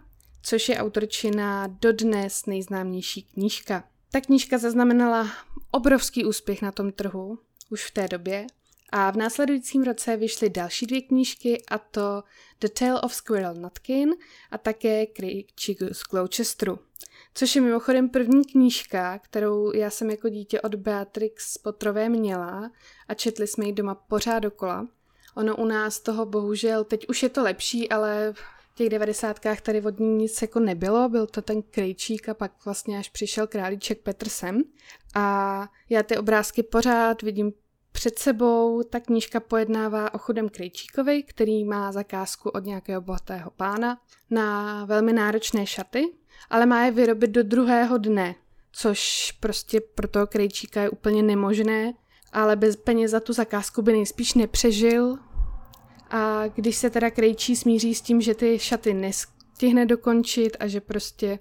což 0.43 0.69
je 0.69 0.79
autorčina 0.79 1.67
dodnes 1.67 2.47
nejznámější 2.47 3.23
knížka. 3.23 3.85
Ta 4.13 4.21
knížka 4.21 4.59
zaznamenala 4.59 5.29
obrovský 5.71 6.25
úspěch 6.25 6.63
na 6.63 6.73
tom 6.73 6.93
trhu 6.93 7.39
už 7.71 7.87
v 7.87 7.91
té 7.91 8.09
době 8.09 8.47
a 8.93 9.11
v 9.11 9.17
následujícím 9.17 9.83
roce 9.83 10.17
vyšly 10.17 10.51
další 10.51 10.87
dvě 10.87 11.01
knížky 11.01 11.63
a 11.71 11.79
to 11.79 12.23
The 12.61 12.69
Tale 12.69 13.01
of 13.01 13.15
Squirrel 13.15 13.55
Nutkin 13.55 14.11
a 14.51 14.59
také 14.59 15.07
Krejčík 15.07 15.79
z 15.93 16.03
Gloucesteru. 16.11 16.79
Což 17.35 17.57
je 17.57 17.63
mimochodem 17.63 18.09
první 18.09 18.45
knížka, 18.45 19.19
kterou 19.19 19.73
já 19.73 19.91
jsem 19.91 20.11
jako 20.11 20.29
dítě 20.29 20.61
od 20.61 20.75
Beatrix 20.75 21.59
Potrové 21.59 22.09
měla 22.09 22.71
a 23.09 23.15
četli 23.15 23.47
jsme 23.47 23.67
ji 23.67 23.73
doma 23.73 23.95
pořád 23.95 24.39
dokola. 24.39 24.89
Ono 25.37 25.57
u 25.57 25.65
nás 25.65 26.01
toho 26.01 26.27
bohužel, 26.27 26.85
teď 26.85 27.09
už 27.09 27.23
je 27.23 27.29
to 27.29 27.43
lepší, 27.43 27.89
ale 27.89 28.33
v 28.33 28.75
těch 28.75 28.89
devadesátkách 28.89 29.61
tady 29.61 29.83
od 29.83 29.99
ní 30.01 30.09
nic 30.09 30.43
jako 30.43 30.61
nebylo, 30.61 31.09
byl 31.09 31.27
to 31.27 31.43
ten 31.43 31.63
krejčík 31.63 32.29
a 32.29 32.35
pak 32.35 32.65
vlastně 32.65 32.99
až 32.99 33.09
přišel 33.09 33.47
králíček 33.47 34.01
Petersem. 34.03 34.63
A 35.15 35.69
já 35.89 36.03
ty 36.03 36.17
obrázky 36.17 36.63
pořád 36.63 37.23
vidím 37.23 37.53
před 38.01 38.19
sebou. 38.19 38.83
Ta 38.83 39.01
knížka 39.01 39.41
pojednává 39.41 40.15
o 40.15 40.19
chudem 40.19 40.49
krejčíkovi, 40.49 41.23
který 41.23 41.65
má 41.65 41.93
zakázku 41.93 42.49
od 42.49 42.65
nějakého 42.65 43.01
bohatého 43.01 43.51
pána 43.51 44.01
na 44.31 44.85
velmi 44.85 45.13
náročné 45.13 45.67
šaty, 45.67 46.13
ale 46.51 46.67
má 46.67 46.85
je 46.85 46.91
vyrobit 46.91 47.31
do 47.31 47.43
druhého 47.43 47.99
dne, 47.99 48.35
což 48.73 49.33
prostě 49.41 49.81
pro 49.81 50.09
toho 50.09 50.27
krejčíka 50.27 50.83
je 50.83 50.91
úplně 50.91 51.23
nemožné, 51.23 51.93
ale 52.33 52.57
bez 52.57 52.77
peněz 52.77 53.11
za 53.11 53.21
tu 53.21 53.33
zakázku 53.33 53.83
by 53.83 53.93
nejspíš 53.93 54.35
nepřežil. 54.35 55.19
A 56.11 56.49
když 56.49 56.77
se 56.77 56.91
teda 56.91 57.11
krejčí 57.11 57.57
smíří 57.57 57.95
s 57.95 58.01
tím, 58.01 58.21
že 58.21 58.35
ty 58.35 58.59
šaty 58.59 58.95
nestihne 58.95 59.87
dokončit 59.87 60.57
a 60.61 60.67
že 60.67 60.81
prostě 60.81 61.39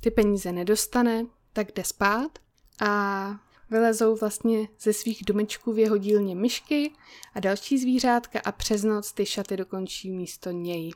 ty 0.00 0.10
peníze 0.10 0.52
nedostane, 0.52 1.26
tak 1.52 1.72
jde 1.72 1.84
spát. 1.84 2.38
A 2.80 3.34
vylezou 3.72 4.16
vlastně 4.16 4.68
ze 4.80 4.92
svých 4.92 5.24
domečků 5.24 5.72
v 5.72 5.78
jeho 5.78 5.96
dílně 5.96 6.34
myšky 6.34 6.92
a 7.34 7.40
další 7.40 7.78
zvířátka 7.78 8.40
a 8.44 8.52
přes 8.52 8.82
noc 8.82 9.12
ty 9.12 9.26
šaty 9.26 9.56
dokončí 9.56 10.10
místo 10.10 10.50
něj. 10.50 10.90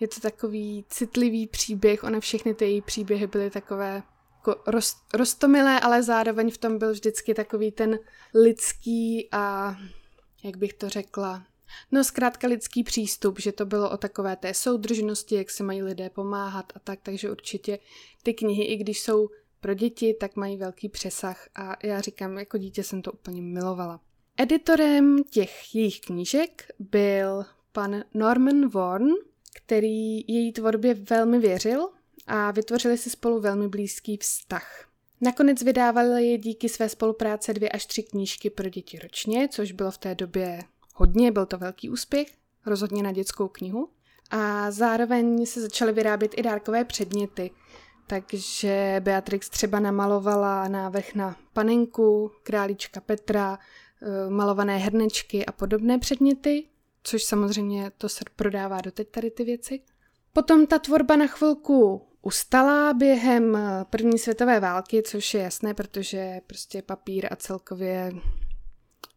Je 0.00 0.08
to 0.08 0.20
takový 0.20 0.84
citlivý 0.88 1.46
příběh, 1.46 2.04
ona 2.04 2.20
všechny 2.20 2.54
ty 2.54 2.64
její 2.64 2.82
příběhy 2.82 3.26
byly 3.26 3.50
takové 3.50 4.02
jako 4.36 4.62
roz, 4.66 4.96
roztomilé, 5.14 5.80
ale 5.80 6.02
zároveň 6.02 6.50
v 6.50 6.58
tom 6.58 6.78
byl 6.78 6.92
vždycky 6.92 7.34
takový 7.34 7.72
ten 7.72 7.98
lidský 8.34 9.28
a 9.32 9.76
jak 10.44 10.56
bych 10.56 10.72
to 10.72 10.88
řekla, 10.88 11.42
No 11.92 12.04
zkrátka 12.04 12.48
lidský 12.48 12.84
přístup, 12.84 13.40
že 13.40 13.52
to 13.52 13.66
bylo 13.66 13.90
o 13.90 13.96
takové 13.96 14.36
té 14.36 14.54
soudržnosti, 14.54 15.34
jak 15.34 15.50
se 15.50 15.62
mají 15.62 15.82
lidé 15.82 16.10
pomáhat 16.10 16.72
a 16.76 16.78
tak, 16.78 16.98
takže 17.02 17.30
určitě 17.30 17.78
ty 18.22 18.34
knihy, 18.34 18.64
i 18.64 18.76
když 18.76 19.00
jsou 19.00 19.28
pro 19.64 19.74
děti, 19.74 20.14
tak 20.20 20.36
mají 20.36 20.56
velký 20.56 20.88
přesah 20.88 21.48
a 21.54 21.76
já 21.82 22.00
říkám, 22.00 22.38
jako 22.38 22.58
dítě 22.58 22.82
jsem 22.82 23.02
to 23.02 23.12
úplně 23.12 23.42
milovala. 23.42 24.00
Editorem 24.36 25.24
těch 25.30 25.74
jejich 25.74 26.00
knížek 26.00 26.66
byl 26.78 27.44
pan 27.72 28.04
Norman 28.14 28.68
Warren, 28.68 29.08
který 29.54 30.20
její 30.20 30.52
tvorbě 30.52 30.94
velmi 30.94 31.38
věřil 31.38 31.88
a 32.26 32.50
vytvořili 32.50 32.98
si 32.98 33.10
spolu 33.10 33.40
velmi 33.40 33.68
blízký 33.68 34.16
vztah. 34.16 34.88
Nakonec 35.20 35.62
vydávali 35.62 36.26
je 36.26 36.38
díky 36.38 36.68
své 36.68 36.88
spolupráce 36.88 37.54
dvě 37.54 37.68
až 37.68 37.86
tři 37.86 38.02
knížky 38.02 38.50
pro 38.50 38.68
děti 38.68 38.98
ročně, 38.98 39.48
což 39.48 39.72
bylo 39.72 39.90
v 39.90 39.98
té 39.98 40.14
době 40.14 40.60
hodně, 40.94 41.32
byl 41.32 41.46
to 41.46 41.58
velký 41.58 41.90
úspěch, 41.90 42.28
rozhodně 42.66 43.02
na 43.02 43.12
dětskou 43.12 43.48
knihu. 43.48 43.88
A 44.30 44.70
zároveň 44.70 45.46
se 45.46 45.60
začaly 45.60 45.92
vyrábět 45.92 46.32
i 46.36 46.42
dárkové 46.42 46.84
předměty, 46.84 47.50
takže 48.06 49.00
Beatrix 49.00 49.48
třeba 49.48 49.80
namalovala 49.80 50.68
návrh 50.68 51.14
na 51.14 51.36
panenku, 51.52 52.30
králíčka 52.42 53.00
Petra, 53.00 53.58
eh, 54.02 54.30
malované 54.30 54.78
hrnečky 54.78 55.46
a 55.46 55.52
podobné 55.52 55.98
předměty, 55.98 56.64
což 57.02 57.24
samozřejmě 57.24 57.90
to 57.98 58.08
se 58.08 58.24
prodává 58.36 58.80
doteď 58.80 59.08
tady 59.10 59.30
ty 59.30 59.44
věci. 59.44 59.80
Potom 60.32 60.66
ta 60.66 60.78
tvorba 60.78 61.16
na 61.16 61.26
chvilku 61.26 62.08
ustala 62.22 62.92
během 62.92 63.56
eh, 63.56 63.84
první 63.90 64.18
světové 64.18 64.60
války, 64.60 65.02
což 65.02 65.34
je 65.34 65.42
jasné, 65.42 65.74
protože 65.74 66.40
prostě 66.46 66.82
papír 66.82 67.26
a 67.30 67.36
celkově 67.36 68.12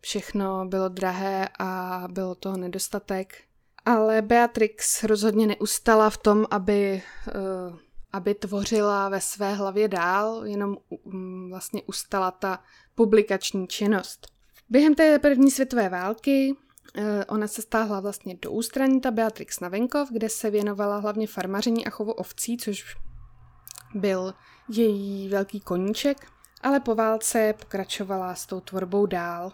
všechno 0.01 0.65
bylo 0.65 0.89
drahé 0.89 1.49
a 1.59 2.03
bylo 2.11 2.35
toho 2.35 2.57
nedostatek. 2.57 3.43
Ale 3.85 4.21
Beatrix 4.21 5.03
rozhodně 5.03 5.47
neustala 5.47 6.09
v 6.09 6.17
tom, 6.17 6.45
aby 6.51 7.01
uh, 7.27 7.77
aby 8.17 8.33
tvořila 8.35 9.09
ve 9.09 9.21
své 9.21 9.53
hlavě 9.53 9.87
dál, 9.87 10.41
jenom 10.45 10.77
um, 10.89 11.49
vlastně 11.49 11.83
ustala 11.83 12.31
ta 12.31 12.59
publikační 12.95 13.67
činnost. 13.67 14.27
Během 14.69 14.95
té 14.95 15.19
první 15.19 15.51
světové 15.51 15.89
války 15.89 16.55
uh, 16.97 17.03
ona 17.27 17.47
se 17.47 17.61
stáhla 17.61 17.99
vlastně 17.99 18.37
do 18.41 18.51
ústraní 18.51 19.01
ta 19.01 19.11
Beatrix 19.11 19.59
na 19.59 19.69
venkov, 19.69 20.09
kde 20.11 20.29
se 20.29 20.49
věnovala 20.49 20.97
hlavně 20.97 21.27
farmaření 21.27 21.87
a 21.87 21.89
chovu 21.89 22.11
ovcí, 22.11 22.57
což 22.57 22.97
byl 23.93 24.33
její 24.69 25.29
velký 25.29 25.59
koníček, 25.59 26.27
ale 26.61 26.79
po 26.79 26.95
válce 26.95 27.53
pokračovala 27.59 28.35
s 28.35 28.45
tou 28.45 28.59
tvorbou 28.59 29.05
dál. 29.05 29.53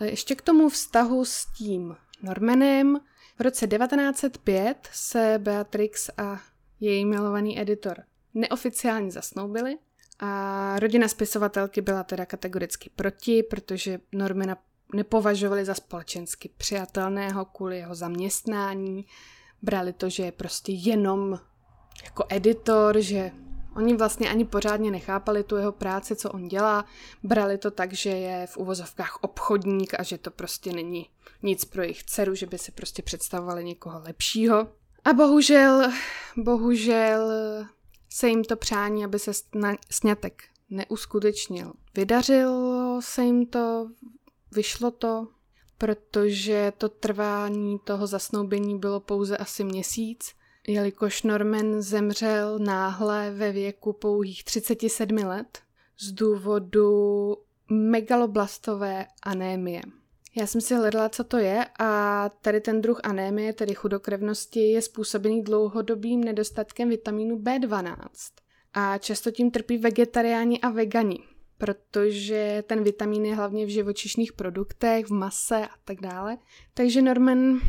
Eh, 0.00 0.06
ještě 0.06 0.34
k 0.34 0.42
tomu 0.42 0.68
vztahu 0.68 1.24
s 1.24 1.46
tím 1.46 1.96
Normanem. 2.22 3.00
V 3.38 3.40
roce 3.40 3.66
1905 3.66 4.88
se 4.92 5.34
Beatrix 5.38 6.10
a 6.16 6.40
její 6.80 7.04
milovaný 7.04 7.60
editor 7.60 8.02
neoficiálně 8.34 9.10
zasnoubili 9.10 9.78
a 10.18 10.78
rodina 10.78 11.08
spisovatelky 11.08 11.80
byla 11.80 12.02
teda 12.04 12.26
kategoricky 12.26 12.90
proti, 12.96 13.42
protože 13.42 14.00
Normina 14.12 14.56
nepovažovali 14.94 15.64
za 15.64 15.74
společensky 15.74 16.50
přijatelného 16.56 17.44
kvůli 17.44 17.78
jeho 17.78 17.94
zaměstnání. 17.94 19.06
Brali 19.62 19.92
to, 19.92 20.08
že 20.08 20.22
je 20.22 20.32
prostě 20.32 20.72
jenom 20.72 21.40
jako 22.04 22.24
editor, 22.28 23.00
že 23.00 23.30
oni 23.76 23.96
vlastně 23.96 24.30
ani 24.30 24.44
pořádně 24.44 24.90
nechápali 24.90 25.44
tu 25.44 25.56
jeho 25.56 25.72
práci, 25.72 26.16
co 26.16 26.30
on 26.30 26.48
dělá. 26.48 26.84
Brali 27.22 27.58
to 27.58 27.70
tak, 27.70 27.92
že 27.92 28.10
je 28.10 28.46
v 28.46 28.56
uvozovkách 28.56 29.18
obchodník 29.20 29.94
a 29.98 30.02
že 30.02 30.18
to 30.18 30.30
prostě 30.30 30.72
není 30.72 31.10
nic 31.42 31.64
pro 31.64 31.82
jejich 31.82 32.04
dceru, 32.04 32.34
že 32.34 32.46
by 32.46 32.58
si 32.58 32.72
prostě 32.72 33.02
představovali 33.02 33.64
někoho 33.64 34.02
lepšího. 34.06 34.68
A 35.08 35.12
bohužel, 35.12 35.90
bohužel 36.36 37.32
se 38.08 38.28
jim 38.28 38.44
to 38.44 38.56
přání, 38.56 39.04
aby 39.04 39.18
se 39.18 39.32
snětek 39.90 40.42
neuskutečnil. 40.70 41.72
Vydařilo 41.94 43.00
se 43.02 43.24
jim 43.24 43.46
to, 43.46 43.90
vyšlo 44.52 44.90
to, 44.90 45.28
protože 45.78 46.72
to 46.78 46.88
trvání 46.88 47.78
toho 47.78 48.06
zasnoubení 48.06 48.78
bylo 48.78 49.00
pouze 49.00 49.36
asi 49.36 49.64
měsíc, 49.64 50.34
jelikož 50.66 51.22
Norman 51.22 51.82
zemřel 51.82 52.58
náhle 52.58 53.30
ve 53.30 53.52
věku 53.52 53.92
pouhých 53.92 54.44
37 54.44 55.16
let 55.16 55.58
z 55.98 56.12
důvodu 56.12 57.36
megaloblastové 57.70 59.06
anémie. 59.22 59.82
Já 60.38 60.46
jsem 60.46 60.60
si 60.60 60.74
hledala, 60.74 61.08
co 61.08 61.24
to 61.24 61.36
je 61.36 61.66
a 61.78 62.30
tady 62.42 62.60
ten 62.60 62.80
druh 62.80 63.00
anémie, 63.04 63.52
tedy 63.52 63.74
chudokrevnosti, 63.74 64.60
je 64.60 64.82
způsobený 64.82 65.42
dlouhodobým 65.42 66.24
nedostatkem 66.24 66.88
vitamínu 66.88 67.38
B12. 67.38 68.08
A 68.74 68.98
často 68.98 69.30
tím 69.30 69.50
trpí 69.50 69.78
vegetariáni 69.78 70.60
a 70.60 70.68
vegani, 70.68 71.18
protože 71.58 72.64
ten 72.66 72.84
vitamin 72.84 73.24
je 73.24 73.34
hlavně 73.34 73.66
v 73.66 73.68
živočišných 73.68 74.32
produktech, 74.32 75.06
v 75.06 75.12
mase 75.12 75.66
a 75.66 75.74
tak 75.84 76.00
dále. 76.00 76.38
Takže 76.74 77.02
Norman 77.02 77.60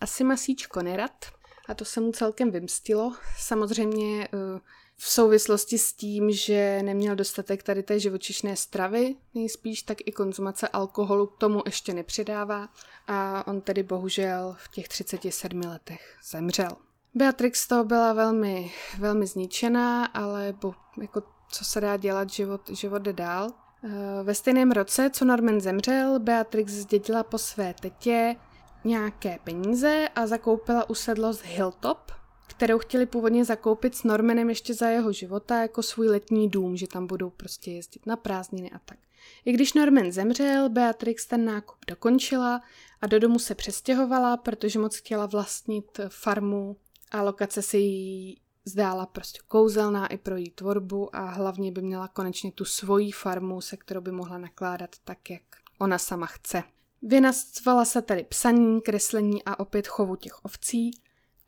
asi 0.00 0.24
masíčko 0.24 0.82
nerad 0.82 1.26
a 1.70 1.74
to 1.74 1.84
se 1.84 2.00
mu 2.00 2.12
celkem 2.12 2.50
vymstilo. 2.50 3.12
Samozřejmě 3.38 4.24
eh, 4.24 4.60
v 4.96 5.10
souvislosti 5.10 5.78
s 5.78 5.92
tím, 5.92 6.30
že 6.30 6.82
neměl 6.82 7.16
dostatek 7.16 7.62
tady 7.62 7.82
té 7.82 8.00
živočišné 8.00 8.56
stravy, 8.56 9.16
nejspíš, 9.34 9.82
tak 9.82 9.98
i 10.04 10.12
konzumace 10.12 10.68
alkoholu 10.68 11.26
k 11.26 11.38
tomu 11.38 11.62
ještě 11.66 11.94
nepřidává 11.94 12.68
a 13.06 13.46
on 13.46 13.60
tedy 13.60 13.82
bohužel 13.82 14.56
v 14.58 14.70
těch 14.70 14.88
37 14.88 15.60
letech 15.60 16.16
zemřel. 16.30 16.70
Beatrix 17.14 17.66
to 17.68 17.84
byla 17.84 18.12
velmi, 18.12 18.72
velmi 18.98 19.26
zničená, 19.26 20.04
ale 20.04 20.54
bo, 20.60 20.74
jako 21.00 21.22
co 21.52 21.64
se 21.64 21.80
dá 21.80 21.96
dělat, 21.96 22.30
život, 22.30 22.70
život 22.70 23.02
jde 23.02 23.12
dál. 23.12 23.50
Eh, 23.84 23.88
ve 24.22 24.34
stejném 24.34 24.70
roce, 24.70 25.10
co 25.10 25.24
Norman 25.24 25.60
zemřel, 25.60 26.18
Beatrix 26.18 26.72
zdědila 26.72 27.22
po 27.22 27.38
své 27.38 27.74
tetě 27.74 28.36
nějaké 28.84 29.38
peníze 29.44 30.08
a 30.14 30.26
zakoupila 30.26 30.90
usedlost 30.90 31.44
Hilltop, 31.44 32.12
kterou 32.46 32.78
chtěli 32.78 33.06
původně 33.06 33.44
zakoupit 33.44 33.94
s 33.94 34.04
Normanem 34.04 34.48
ještě 34.48 34.74
za 34.74 34.88
jeho 34.88 35.12
života 35.12 35.62
jako 35.62 35.82
svůj 35.82 36.08
letní 36.08 36.48
dům, 36.48 36.76
že 36.76 36.86
tam 36.86 37.06
budou 37.06 37.30
prostě 37.30 37.70
jezdit 37.70 38.06
na 38.06 38.16
prázdniny 38.16 38.70
a 38.70 38.78
tak. 38.78 38.98
I 39.44 39.52
když 39.52 39.74
Norman 39.74 40.12
zemřel, 40.12 40.68
Beatrix 40.68 41.26
ten 41.26 41.44
nákup 41.44 41.76
dokončila 41.86 42.62
a 43.02 43.06
do 43.06 43.18
domu 43.18 43.38
se 43.38 43.54
přestěhovala, 43.54 44.36
protože 44.36 44.78
moc 44.78 44.96
chtěla 44.96 45.26
vlastnit 45.26 46.00
farmu 46.08 46.76
a 47.10 47.22
lokace 47.22 47.62
se 47.62 47.78
jí 47.78 48.40
zdála 48.64 49.06
prostě 49.06 49.40
kouzelná 49.48 50.06
i 50.06 50.18
pro 50.18 50.36
její 50.36 50.50
tvorbu 50.50 51.16
a 51.16 51.30
hlavně 51.30 51.72
by 51.72 51.82
měla 51.82 52.08
konečně 52.08 52.52
tu 52.52 52.64
svoji 52.64 53.12
farmu, 53.12 53.60
se 53.60 53.76
kterou 53.76 54.00
by 54.00 54.12
mohla 54.12 54.38
nakládat 54.38 54.90
tak, 55.04 55.30
jak 55.30 55.42
ona 55.78 55.98
sama 55.98 56.26
chce. 56.26 56.62
Věnastvala 57.02 57.84
se 57.84 58.02
tedy 58.02 58.24
psaní, 58.24 58.80
kreslení 58.80 59.44
a 59.44 59.60
opět 59.60 59.86
chovu 59.86 60.16
těch 60.16 60.44
ovcí 60.44 60.90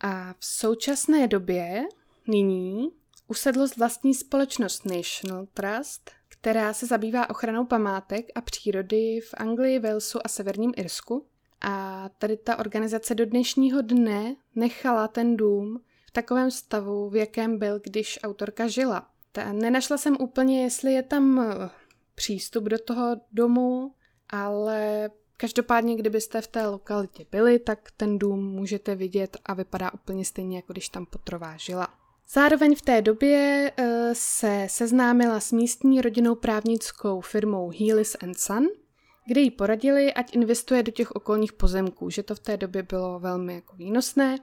a 0.00 0.34
v 0.38 0.44
současné 0.44 1.28
době 1.28 1.82
nyní 2.28 2.90
usedlost 3.28 3.76
vlastní 3.76 4.14
společnost 4.14 4.84
National 4.84 5.46
Trust, 5.54 6.10
která 6.28 6.72
se 6.72 6.86
zabývá 6.86 7.30
ochranou 7.30 7.66
památek 7.66 8.26
a 8.34 8.40
přírody 8.40 9.20
v 9.20 9.34
Anglii, 9.36 9.78
Walesu 9.78 10.18
a 10.24 10.28
Severním 10.28 10.72
Irsku. 10.76 11.26
A 11.60 12.08
tady 12.18 12.36
ta 12.36 12.58
organizace 12.58 13.14
do 13.14 13.26
dnešního 13.26 13.82
dne 13.82 14.36
nechala 14.54 15.08
ten 15.08 15.36
dům 15.36 15.80
v 16.06 16.10
takovém 16.10 16.50
stavu, 16.50 17.10
v 17.10 17.16
jakém 17.16 17.58
byl, 17.58 17.80
když 17.84 18.18
autorka 18.22 18.66
žila. 18.66 19.08
Ta, 19.32 19.52
nenašla 19.52 19.98
jsem 19.98 20.16
úplně, 20.20 20.62
jestli 20.62 20.92
je 20.92 21.02
tam 21.02 21.44
přístup 22.14 22.64
do 22.64 22.78
toho 22.78 23.16
domu, 23.32 23.94
ale 24.28 25.10
každopádně, 25.42 25.96
kdybyste 25.96 26.40
v 26.40 26.46
té 26.46 26.66
lokalitě 26.66 27.26
byli, 27.32 27.58
tak 27.58 27.78
ten 27.96 28.18
dům 28.18 28.44
můžete 28.44 28.94
vidět 28.94 29.36
a 29.46 29.54
vypadá 29.54 29.92
úplně 29.94 30.24
stejně, 30.24 30.56
jako 30.56 30.72
když 30.72 30.88
tam 30.88 31.06
Potrová 31.06 31.56
žila. 31.56 31.88
Zároveň 32.28 32.74
v 32.74 32.82
té 32.82 33.02
době 33.02 33.72
eh, 33.76 34.10
se 34.12 34.66
seznámila 34.70 35.40
s 35.40 35.52
místní 35.52 36.00
rodinou 36.00 36.34
právnickou 36.34 37.20
firmou 37.20 37.72
Healis 37.80 38.16
Son, 38.36 38.66
kde 39.26 39.40
jí 39.40 39.50
poradili, 39.50 40.12
ať 40.12 40.34
investuje 40.34 40.82
do 40.82 40.92
těch 40.92 41.10
okolních 41.10 41.52
pozemků, 41.52 42.10
že 42.10 42.22
to 42.22 42.34
v 42.34 42.40
té 42.40 42.56
době 42.56 42.82
bylo 42.82 43.18
velmi 43.18 43.54
jako 43.54 43.76
výnosné 43.76 44.38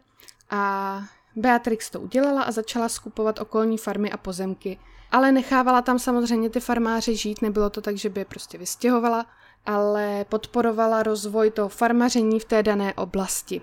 a 0.49 1.01
Beatrix 1.35 1.89
to 1.89 2.01
udělala 2.01 2.43
a 2.43 2.51
začala 2.51 2.89
skupovat 2.89 3.41
okolní 3.41 3.77
farmy 3.77 4.11
a 4.11 4.17
pozemky, 4.17 4.79
ale 5.11 5.31
nechávala 5.31 5.81
tam 5.81 5.99
samozřejmě 5.99 6.49
ty 6.49 6.59
farmáře 6.59 7.15
žít, 7.15 7.41
nebylo 7.41 7.69
to 7.69 7.81
tak, 7.81 7.97
že 7.97 8.09
by 8.09 8.21
je 8.21 8.25
prostě 8.25 8.57
vystěhovala, 8.57 9.25
ale 9.65 10.25
podporovala 10.29 11.03
rozvoj 11.03 11.51
toho 11.51 11.69
farmaření 11.69 12.39
v 12.39 12.45
té 12.45 12.63
dané 12.63 12.93
oblasti. 12.93 13.61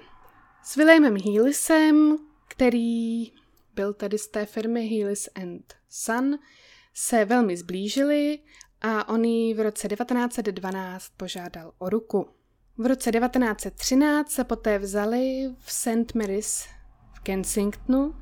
S 0.62 0.76
Williamem 0.76 1.16
Healisem, 1.24 2.18
který 2.48 3.32
byl 3.74 3.92
tedy 3.92 4.18
z 4.18 4.28
té 4.28 4.46
firmy 4.46 4.88
Healis 4.88 5.28
and 5.34 5.74
Son, 5.88 6.38
se 6.94 7.24
velmi 7.24 7.56
zblížili 7.56 8.38
a 8.80 9.08
on 9.08 9.24
ji 9.24 9.54
v 9.54 9.60
roce 9.60 9.88
1912 9.88 11.08
požádal 11.16 11.72
o 11.78 11.90
ruku. 11.90 12.28
V 12.78 12.86
roce 12.86 13.12
1913 13.12 14.30
se 14.30 14.44
poté 14.44 14.78
vzali 14.78 15.48
v 15.58 15.72
St. 15.72 16.14
Mary's 16.14 16.66
v 17.14 17.20
Kensingtonu, 17.20 18.14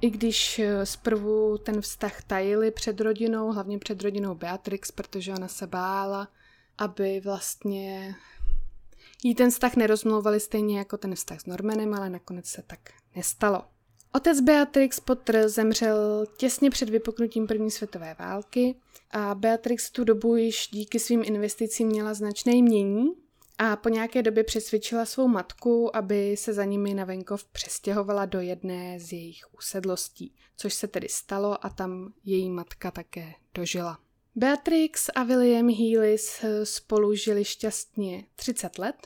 i 0.00 0.10
když 0.10 0.58
eh, 0.58 0.86
zprvu 0.86 1.58
ten 1.58 1.80
vztah 1.80 2.22
tajili 2.22 2.70
před 2.70 3.00
rodinou, 3.00 3.52
hlavně 3.52 3.78
před 3.78 4.02
rodinou 4.02 4.34
Beatrix, 4.34 4.90
protože 4.90 5.32
ona 5.32 5.48
se 5.48 5.66
bála, 5.66 6.28
aby 6.80 7.20
vlastně 7.20 8.14
jí 9.22 9.34
ten 9.34 9.50
vztah 9.50 9.76
nerozmlouvali 9.76 10.40
stejně 10.40 10.78
jako 10.78 10.96
ten 10.96 11.14
vztah 11.14 11.40
s 11.40 11.46
Normanem, 11.46 11.94
ale 11.94 12.10
nakonec 12.10 12.46
se 12.46 12.62
tak 12.66 12.80
nestalo. 13.16 13.62
Otec 14.12 14.40
Beatrix 14.40 15.00
Potter 15.00 15.48
zemřel 15.48 16.26
těsně 16.36 16.70
před 16.70 16.90
vypuknutím 16.90 17.46
první 17.46 17.70
světové 17.70 18.16
války 18.18 18.76
a 19.10 19.34
Beatrix 19.34 19.90
tu 19.90 20.04
dobu 20.04 20.36
již 20.36 20.68
díky 20.72 20.98
svým 20.98 21.22
investicím 21.24 21.88
měla 21.88 22.14
značné 22.14 22.52
jmění 22.52 23.12
a 23.58 23.76
po 23.76 23.88
nějaké 23.88 24.22
době 24.22 24.44
přesvědčila 24.44 25.04
svou 25.04 25.28
matku, 25.28 25.96
aby 25.96 26.36
se 26.36 26.52
za 26.52 26.64
nimi 26.64 26.94
na 26.94 27.04
venkov 27.04 27.44
přestěhovala 27.44 28.26
do 28.26 28.40
jedné 28.40 29.00
z 29.00 29.12
jejich 29.12 29.54
usedlostí, 29.58 30.34
což 30.56 30.74
se 30.74 30.88
tedy 30.88 31.08
stalo 31.08 31.66
a 31.66 31.68
tam 31.68 32.12
její 32.24 32.50
matka 32.50 32.90
také 32.90 33.32
dožila. 33.54 33.98
Beatrix 34.40 35.10
a 35.14 35.22
William 35.22 35.68
Healis 35.68 36.44
spolu 36.64 37.14
žili 37.14 37.44
šťastně 37.44 38.24
30 38.36 38.78
let 38.78 38.96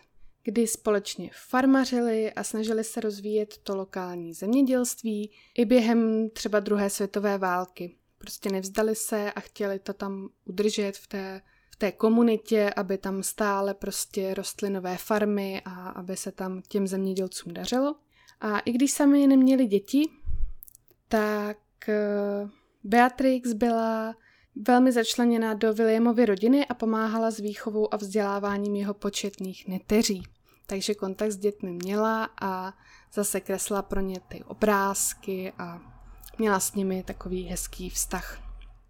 kdy 0.44 0.66
společně 0.66 1.30
farmařili 1.48 2.32
a 2.32 2.44
snažili 2.44 2.84
se 2.84 3.00
rozvíjet 3.00 3.58
to 3.62 3.76
lokální 3.76 4.34
zemědělství 4.34 5.30
i 5.54 5.64
během 5.64 6.30
třeba 6.30 6.60
druhé 6.60 6.90
světové 6.90 7.38
války. 7.38 7.96
Prostě 8.18 8.50
nevzdali 8.50 8.94
se 8.94 9.32
a 9.32 9.40
chtěli 9.40 9.78
to 9.78 9.92
tam 9.92 10.28
udržet 10.44 10.96
v 10.96 11.06
té, 11.06 11.42
v 11.70 11.76
té 11.76 11.92
komunitě, 11.92 12.70
aby 12.76 12.98
tam 12.98 13.22
stále 13.22 13.74
prostě 13.74 14.34
rostly 14.34 14.70
nové 14.70 14.96
farmy 14.96 15.62
a 15.64 15.88
aby 15.88 16.16
se 16.16 16.32
tam 16.32 16.62
těm 16.68 16.86
zemědělcům 16.86 17.54
dařilo. 17.54 17.94
A 18.40 18.58
i 18.58 18.72
když 18.72 18.92
sami 18.92 19.26
neměli 19.26 19.66
děti, 19.66 20.10
tak 21.08 21.88
eh, 21.88 22.48
Beatrix 22.84 23.52
byla 23.52 24.14
velmi 24.56 24.92
začleněná 24.92 25.54
do 25.54 25.74
Williamovy 25.74 26.26
rodiny 26.26 26.66
a 26.66 26.74
pomáhala 26.74 27.30
s 27.30 27.38
výchovou 27.38 27.94
a 27.94 27.96
vzděláváním 27.96 28.76
jeho 28.76 28.94
početných 28.94 29.68
neteří 29.68 30.22
takže 30.66 30.94
kontakt 30.94 31.32
s 31.32 31.36
dětmi 31.36 31.72
měla 31.72 32.28
a 32.40 32.74
zase 33.12 33.40
kresla 33.40 33.82
pro 33.82 34.00
ně 34.00 34.20
ty 34.28 34.44
obrázky 34.44 35.52
a 35.58 35.80
měla 36.38 36.60
s 36.60 36.74
nimi 36.74 37.02
takový 37.02 37.42
hezký 37.42 37.90
vztah. 37.90 38.38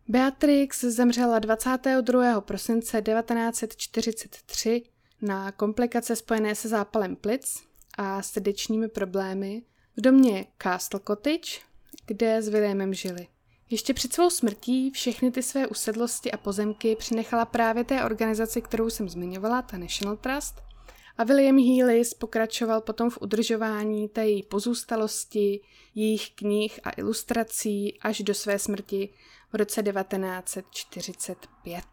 Beatrix 0.09 0.81
zemřela 0.85 1.39
22. 1.39 2.41
prosince 2.41 3.03
1943 3.03 4.83
na 5.23 5.53
komplikace 5.53 6.17
spojené 6.17 6.55
se 6.55 6.69
zápalem 6.69 7.17
plic 7.17 7.63
a 7.99 8.23
srdečními 8.23 8.89
problémy 8.89 9.63
v 9.97 10.01
domě 10.01 10.47
Castle 10.63 11.01
Cottage, 11.07 11.61
kde 12.07 12.43
s 12.43 12.49
Williamem 12.49 12.95
žili. 12.95 13.27
Ještě 13.71 13.95
před 13.95 14.13
svou 14.13 14.31
smrtí 14.31 14.91
všechny 14.91 15.31
ty 15.31 15.43
své 15.43 15.67
usedlosti 15.67 16.33
a 16.33 16.37
pozemky 16.37 16.97
přinechala 16.97 17.45
právě 17.45 17.85
té 17.85 18.05
organizaci, 18.05 18.63
kterou 18.63 18.91
jsem 18.91 19.09
zmiňovala, 19.09 19.63
ta 19.63 19.79
National 19.79 20.17
Trust– 20.17 20.55
a 21.19 21.25
William 21.25 21.59
Healis 21.59 22.15
pokračoval 22.15 22.81
potom 22.81 23.11
v 23.11 23.19
udržování 23.21 24.09
té 24.09 24.27
její 24.27 24.43
pozůstalosti, 24.43 25.61
jejich 25.95 26.31
knih 26.31 26.81
a 26.85 26.91
ilustrací 26.97 28.01
až 28.01 28.23
do 28.23 28.35
své 28.35 28.59
smrti 28.59 29.15
v 29.53 29.57
roce 29.57 29.83
1945. 29.83 31.85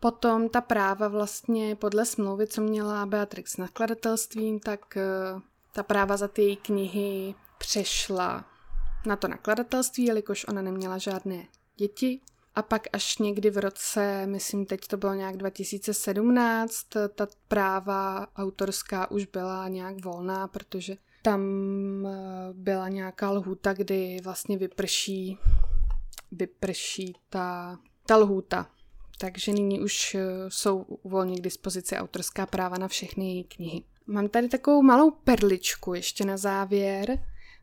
Potom 0.00 0.48
ta 0.48 0.60
práva 0.60 1.08
vlastně 1.08 1.76
podle 1.76 2.06
smlouvy, 2.06 2.46
co 2.46 2.60
měla 2.60 3.06
Beatrix 3.06 3.52
s 3.52 3.56
nakladatelstvím, 3.56 4.60
tak 4.60 4.96
eh, 4.96 5.02
ta 5.72 5.82
práva 5.82 6.16
za 6.16 6.28
ty 6.28 6.42
její 6.42 6.56
knihy 6.56 7.34
přešla 7.58 8.44
na 9.06 9.16
to 9.16 9.28
nakladatelství, 9.28 10.04
jelikož 10.04 10.46
ona 10.48 10.62
neměla 10.62 10.98
žádné 10.98 11.46
děti. 11.76 12.20
A 12.54 12.62
pak 12.62 12.82
až 12.92 13.18
někdy 13.18 13.50
v 13.50 13.58
roce, 13.58 14.26
myslím 14.26 14.66
teď 14.66 14.86
to 14.86 14.96
bylo 14.96 15.14
nějak 15.14 15.36
2017, 15.36 16.86
ta 17.14 17.28
práva 17.48 18.26
autorská 18.36 19.10
už 19.10 19.26
byla 19.26 19.68
nějak 19.68 20.04
volná, 20.04 20.48
protože 20.48 20.96
tam 21.22 21.42
eh, 22.06 22.52
byla 22.52 22.88
nějaká 22.88 23.30
lhůta, 23.30 23.72
kdy 23.72 24.16
vlastně 24.24 24.58
vyprší, 24.58 25.38
vyprší 26.32 27.16
ta, 27.28 27.78
ta 28.06 28.16
lhůta. 28.16 28.70
Takže 29.18 29.52
nyní 29.52 29.80
už 29.80 30.14
eh, 30.14 30.20
jsou 30.48 30.86
volně 31.04 31.36
k 31.36 31.42
dispozici 31.42 31.96
autorská 31.96 32.46
práva 32.46 32.78
na 32.78 32.88
všechny 32.88 33.34
její 33.34 33.44
knihy. 33.44 33.82
Mám 34.06 34.28
tady 34.28 34.48
takovou 34.48 34.82
malou 34.82 35.10
perličku 35.10 35.94
ještě 35.94 36.24
na 36.24 36.36
závěr. 36.36 37.18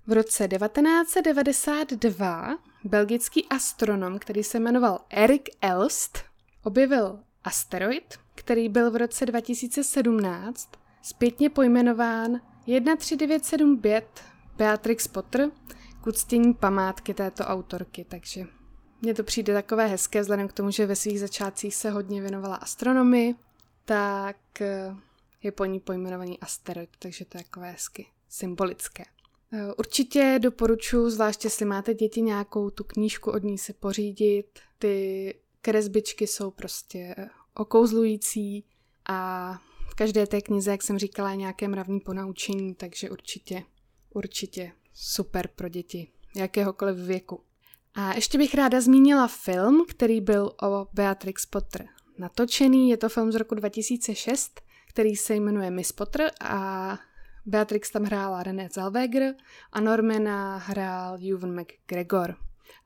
V 0.08 0.14
roce 0.14 0.48
1992 0.48 2.58
belgický 2.84 3.46
astronom, 3.50 4.20
který 4.20 4.44
se 4.44 4.60
jmenoval 4.60 5.00
Erik 5.10 5.50
Elst, 5.62 6.20
objevil 6.64 7.20
asteroid, 7.44 8.20
který 8.36 8.70
byl 8.70 8.92
v 8.92 8.96
roce 8.96 9.26
2017 9.26 10.72
zpětně 11.02 11.50
pojmenován 11.50 12.42
13975 12.66 14.24
Beatrix 14.58 15.08
Potter 15.08 15.52
k 16.02 16.08
uctění 16.08 16.54
památky 16.54 17.14
této 17.14 17.44
autorky, 17.44 18.06
takže 18.10 18.46
mně 19.02 19.14
to 19.14 19.24
přijde 19.24 19.54
takové 19.54 19.88
hezké, 19.88 20.22
vzhledem 20.22 20.48
k 20.48 20.54
tomu, 20.54 20.72
že 20.72 20.86
ve 20.86 20.96
svých 20.96 21.20
začátcích 21.20 21.76
se 21.76 21.90
hodně 21.90 22.22
věnovala 22.22 22.56
astronomii, 22.56 23.36
tak 23.86 24.62
eh, 24.62 24.96
je 25.44 25.52
po 25.52 25.66
ní 25.66 25.80
pojmenovaný 25.80 26.40
asteroid, 26.40 26.90
takže 27.00 27.26
to 27.26 27.38
je 27.38 27.44
takové 27.44 27.72
hezky 27.72 28.08
symbolické. 28.30 29.04
Eh, 29.54 29.74
určitě 29.74 30.40
doporučuji, 30.42 31.10
zvláště 31.10 31.46
jestli 31.46 31.66
máte 31.66 31.94
děti, 31.94 32.22
nějakou 32.22 32.70
tu 32.70 32.84
knížku 32.84 33.32
od 33.32 33.44
ní 33.44 33.58
si 33.58 33.74
pořídit. 33.74 34.60
Ty 34.80 35.36
kresbičky 35.62 36.28
jsou 36.28 36.52
prostě 36.52 37.16
okouzlující 37.54 38.66
a 39.10 39.60
každé 39.96 40.28
té 40.28 40.42
knize, 40.42 40.72
jak 40.72 40.84
jsem 40.84 41.00
říkala, 41.00 41.30
je 41.32 41.38
nějaké 41.38 41.68
mravní 41.68 42.00
ponaučení, 42.00 42.76
takže 42.76 43.10
určitě, 43.10 43.64
určitě 44.14 44.72
super 44.94 45.48
pro 45.56 45.70
děti 45.70 46.08
jakéhokoliv 46.36 46.98
věku. 46.98 47.44
A 47.96 48.14
ještě 48.14 48.38
bych 48.38 48.56
ráda 48.56 48.82
zmínila 48.82 49.28
film, 49.28 49.86
který 49.90 50.22
byl 50.22 50.52
o 50.64 50.88
Beatrix 50.94 51.46
Potter 51.46 51.88
natočený. 52.18 52.90
Je 52.90 52.98
to 52.98 53.10
film 53.10 53.32
z 53.32 53.36
roku 53.36 53.56
2006, 53.56 54.62
který 54.90 55.16
se 55.16 55.36
jmenuje 55.36 55.72
Miss 55.72 55.92
Potter 55.92 56.32
a 56.42 57.00
Beatrix 57.48 57.92
tam 57.92 58.04
hrála 58.04 58.44
René 58.44 58.70
Zellweger 58.72 59.36
a 59.72 59.80
Normana 59.80 60.58
hrál 60.58 61.18
Juven 61.20 61.62
McGregor. 61.62 62.36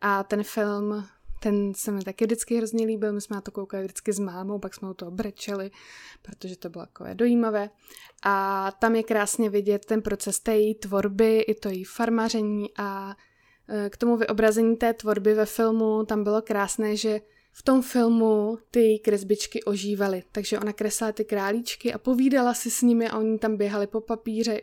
A 0.02 0.24
ten 0.24 0.44
film, 0.44 1.06
ten 1.40 1.74
se 1.74 1.92
mi 1.92 2.02
taky 2.04 2.26
vždycky 2.26 2.58
hrozně 2.58 2.86
líbil, 2.86 3.14
my 3.14 3.22
jsme 3.22 3.36
na 3.36 3.42
to 3.42 3.52
koukali 3.52 3.84
vždycky 3.84 4.14
s 4.14 4.20
mámou, 4.20 4.60
pak 4.60 4.74
jsme 4.74 4.90
u 4.90 4.94
toho 4.94 5.12
brečeli, 5.12 5.72
protože 6.22 6.56
to 6.58 6.70
bylo 6.70 6.86
takové 6.86 7.16
dojímavé. 7.16 7.70
A 8.24 8.68
tam 8.80 8.96
je 8.96 9.04
krásně 9.04 9.50
vidět 9.50 9.86
ten 9.86 10.02
proces 10.02 10.40
té 10.40 10.56
její 10.58 10.76
tvorby, 10.76 11.40
i 11.40 11.56
to 11.56 11.70
její 11.70 11.84
farmaření 11.84 12.70
a 12.78 13.16
e, 13.68 13.90
k 13.90 13.98
tomu 13.98 14.18
vyobrazení 14.18 14.78
té 14.78 14.94
tvorby 14.94 15.34
ve 15.34 15.46
filmu 15.46 16.06
tam 16.06 16.24
bylo 16.24 16.42
krásné, 16.42 16.96
že 16.96 17.22
v 17.52 17.64
tom 17.64 17.82
filmu 17.82 18.58
ty 18.72 19.00
kresbičky 19.00 19.64
ožívaly, 19.64 20.24
takže 20.32 20.60
ona 20.60 20.74
kreslila 20.74 21.12
ty 21.12 21.26
králíčky 21.26 21.94
a 21.94 21.98
povídala 21.98 22.54
si 22.54 22.72
s 22.72 22.82
nimi 22.82 23.10
a 23.10 23.18
oni 23.18 23.40
tam 23.40 23.58
běhali 23.58 23.88
po 23.88 24.02
papíře 24.02 24.62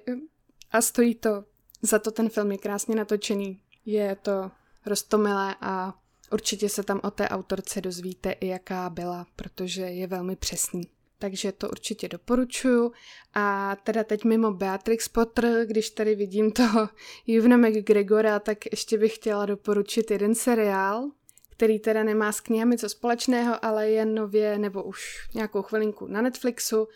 a 0.70 0.80
stojí 0.80 1.14
to. 1.14 1.44
Za 1.82 1.98
to 1.98 2.10
ten 2.10 2.28
film 2.28 2.52
je 2.52 2.58
krásně 2.58 2.96
natočený. 2.96 3.60
Je 3.86 4.16
to 4.22 4.50
roztomilé 4.86 5.56
a 5.60 5.94
určitě 6.32 6.68
se 6.68 6.82
tam 6.82 7.00
o 7.02 7.10
té 7.10 7.28
autorce 7.28 7.80
dozvíte 7.80 8.30
i 8.30 8.46
jaká 8.46 8.90
byla, 8.90 9.26
protože 9.36 9.82
je 9.82 10.06
velmi 10.06 10.36
přesný. 10.36 10.82
Takže 11.18 11.52
to 11.52 11.68
určitě 11.68 12.08
doporučuju. 12.08 12.92
A 13.34 13.76
teda 13.84 14.04
teď 14.04 14.24
mimo 14.24 14.50
Beatrix 14.52 15.08
Potter, 15.08 15.66
když 15.66 15.90
tady 15.90 16.14
vidím 16.14 16.52
toho 16.52 16.88
Juvna 17.26 17.56
McGregora, 17.56 18.38
tak 18.38 18.58
ještě 18.66 18.98
bych 18.98 19.14
chtěla 19.14 19.46
doporučit 19.46 20.10
jeden 20.10 20.34
seriál, 20.34 21.10
který 21.58 21.78
teda 21.78 22.04
nemá 22.04 22.32
s 22.32 22.40
knihami 22.40 22.78
co 22.78 22.88
společného, 22.88 23.64
ale 23.64 23.90
je 23.90 24.06
nově 24.06 24.58
nebo 24.58 24.82
už 24.82 25.28
nějakou 25.34 25.62
chvilinku 25.62 26.06
na 26.06 26.22
Netflixu 26.22 26.88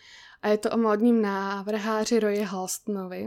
a 0.42 0.48
je 0.48 0.58
to 0.58 0.70
o 0.70 0.76
modním 0.76 1.22
návrháři 1.22 2.20
Roye 2.20 2.44
Halstonovi. 2.44 3.26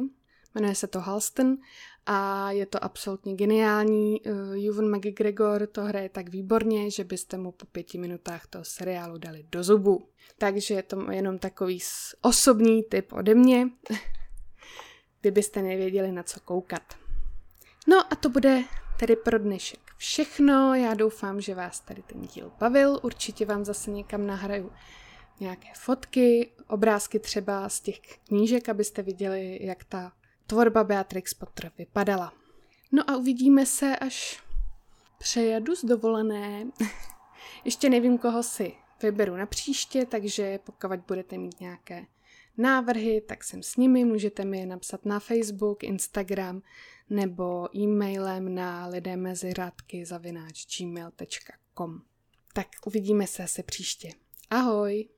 Jmenuje 0.55 0.75
se 0.75 0.87
to 0.87 0.99
Halston 0.99 1.57
a 2.05 2.51
je 2.51 2.65
to 2.65 2.83
absolutně 2.83 3.35
geniální. 3.35 4.21
Juven 4.53 4.95
McGregor 4.95 5.67
to 5.67 5.81
hraje 5.81 6.09
tak 6.09 6.29
výborně, 6.29 6.91
že 6.91 7.03
byste 7.03 7.37
mu 7.37 7.51
po 7.51 7.65
pěti 7.65 7.97
minutách 7.97 8.47
toho 8.47 8.65
seriálu 8.65 9.17
dali 9.17 9.45
do 9.51 9.63
zubu. 9.63 10.09
Takže 10.37 10.73
je 10.73 10.83
to 10.83 11.11
jenom 11.11 11.39
takový 11.39 11.79
osobní 12.21 12.83
tip 12.83 13.13
ode 13.13 13.35
mě, 13.35 13.67
kdybyste 15.21 15.61
nevěděli 15.61 16.11
na 16.11 16.23
co 16.23 16.39
koukat. 16.39 16.93
No 17.87 18.13
a 18.13 18.15
to 18.15 18.29
bude 18.29 18.63
tedy 18.99 19.15
pro 19.15 19.39
dnešek 19.39 19.84
všechno. 19.97 20.75
Já 20.75 20.93
doufám, 20.93 21.41
že 21.41 21.55
vás 21.55 21.79
tady 21.79 22.01
ten 22.01 22.21
díl 22.21 22.51
bavil. 22.59 22.99
Určitě 23.03 23.45
vám 23.45 23.65
zase 23.65 23.91
někam 23.91 24.27
nahraju 24.27 24.71
nějaké 25.39 25.67
fotky, 25.75 26.51
obrázky 26.67 27.19
třeba 27.19 27.69
z 27.69 27.79
těch 27.79 27.99
knížek, 28.27 28.69
abyste 28.69 29.01
viděli, 29.01 29.59
jak 29.61 29.83
ta 29.83 30.11
tvorba 30.47 30.83
Beatrix 30.83 31.33
Potter 31.33 31.71
vypadala. 31.77 32.33
No 32.91 33.09
a 33.09 33.15
uvidíme 33.17 33.65
se, 33.65 33.97
až 33.97 34.43
přejedu 35.17 35.75
z 35.75 35.85
dovolené. 35.85 36.65
Ještě 37.65 37.89
nevím, 37.89 38.17
koho 38.17 38.43
si 38.43 38.73
vyberu 39.01 39.35
na 39.35 39.45
příště, 39.45 40.05
takže 40.05 40.59
pokud 40.63 40.99
budete 41.07 41.37
mít 41.37 41.59
nějaké 41.59 42.05
návrhy, 42.57 43.21
tak 43.21 43.43
jsem 43.43 43.63
s 43.63 43.77
nimi, 43.77 44.05
můžete 44.05 44.45
mi 44.45 44.59
je 44.59 44.65
napsat 44.65 45.05
na 45.05 45.19
Facebook, 45.19 45.83
Instagram 45.83 46.61
nebo 47.09 47.77
e-mailem 47.77 48.55
na 48.55 48.87
lidé 48.87 49.17
zavináč 50.05 50.77
gmail.com. 50.77 52.01
Tak 52.53 52.67
uvidíme 52.85 53.27
se 53.27 53.43
asi 53.43 53.63
příště. 53.63 54.09
Ahoj! 54.49 55.09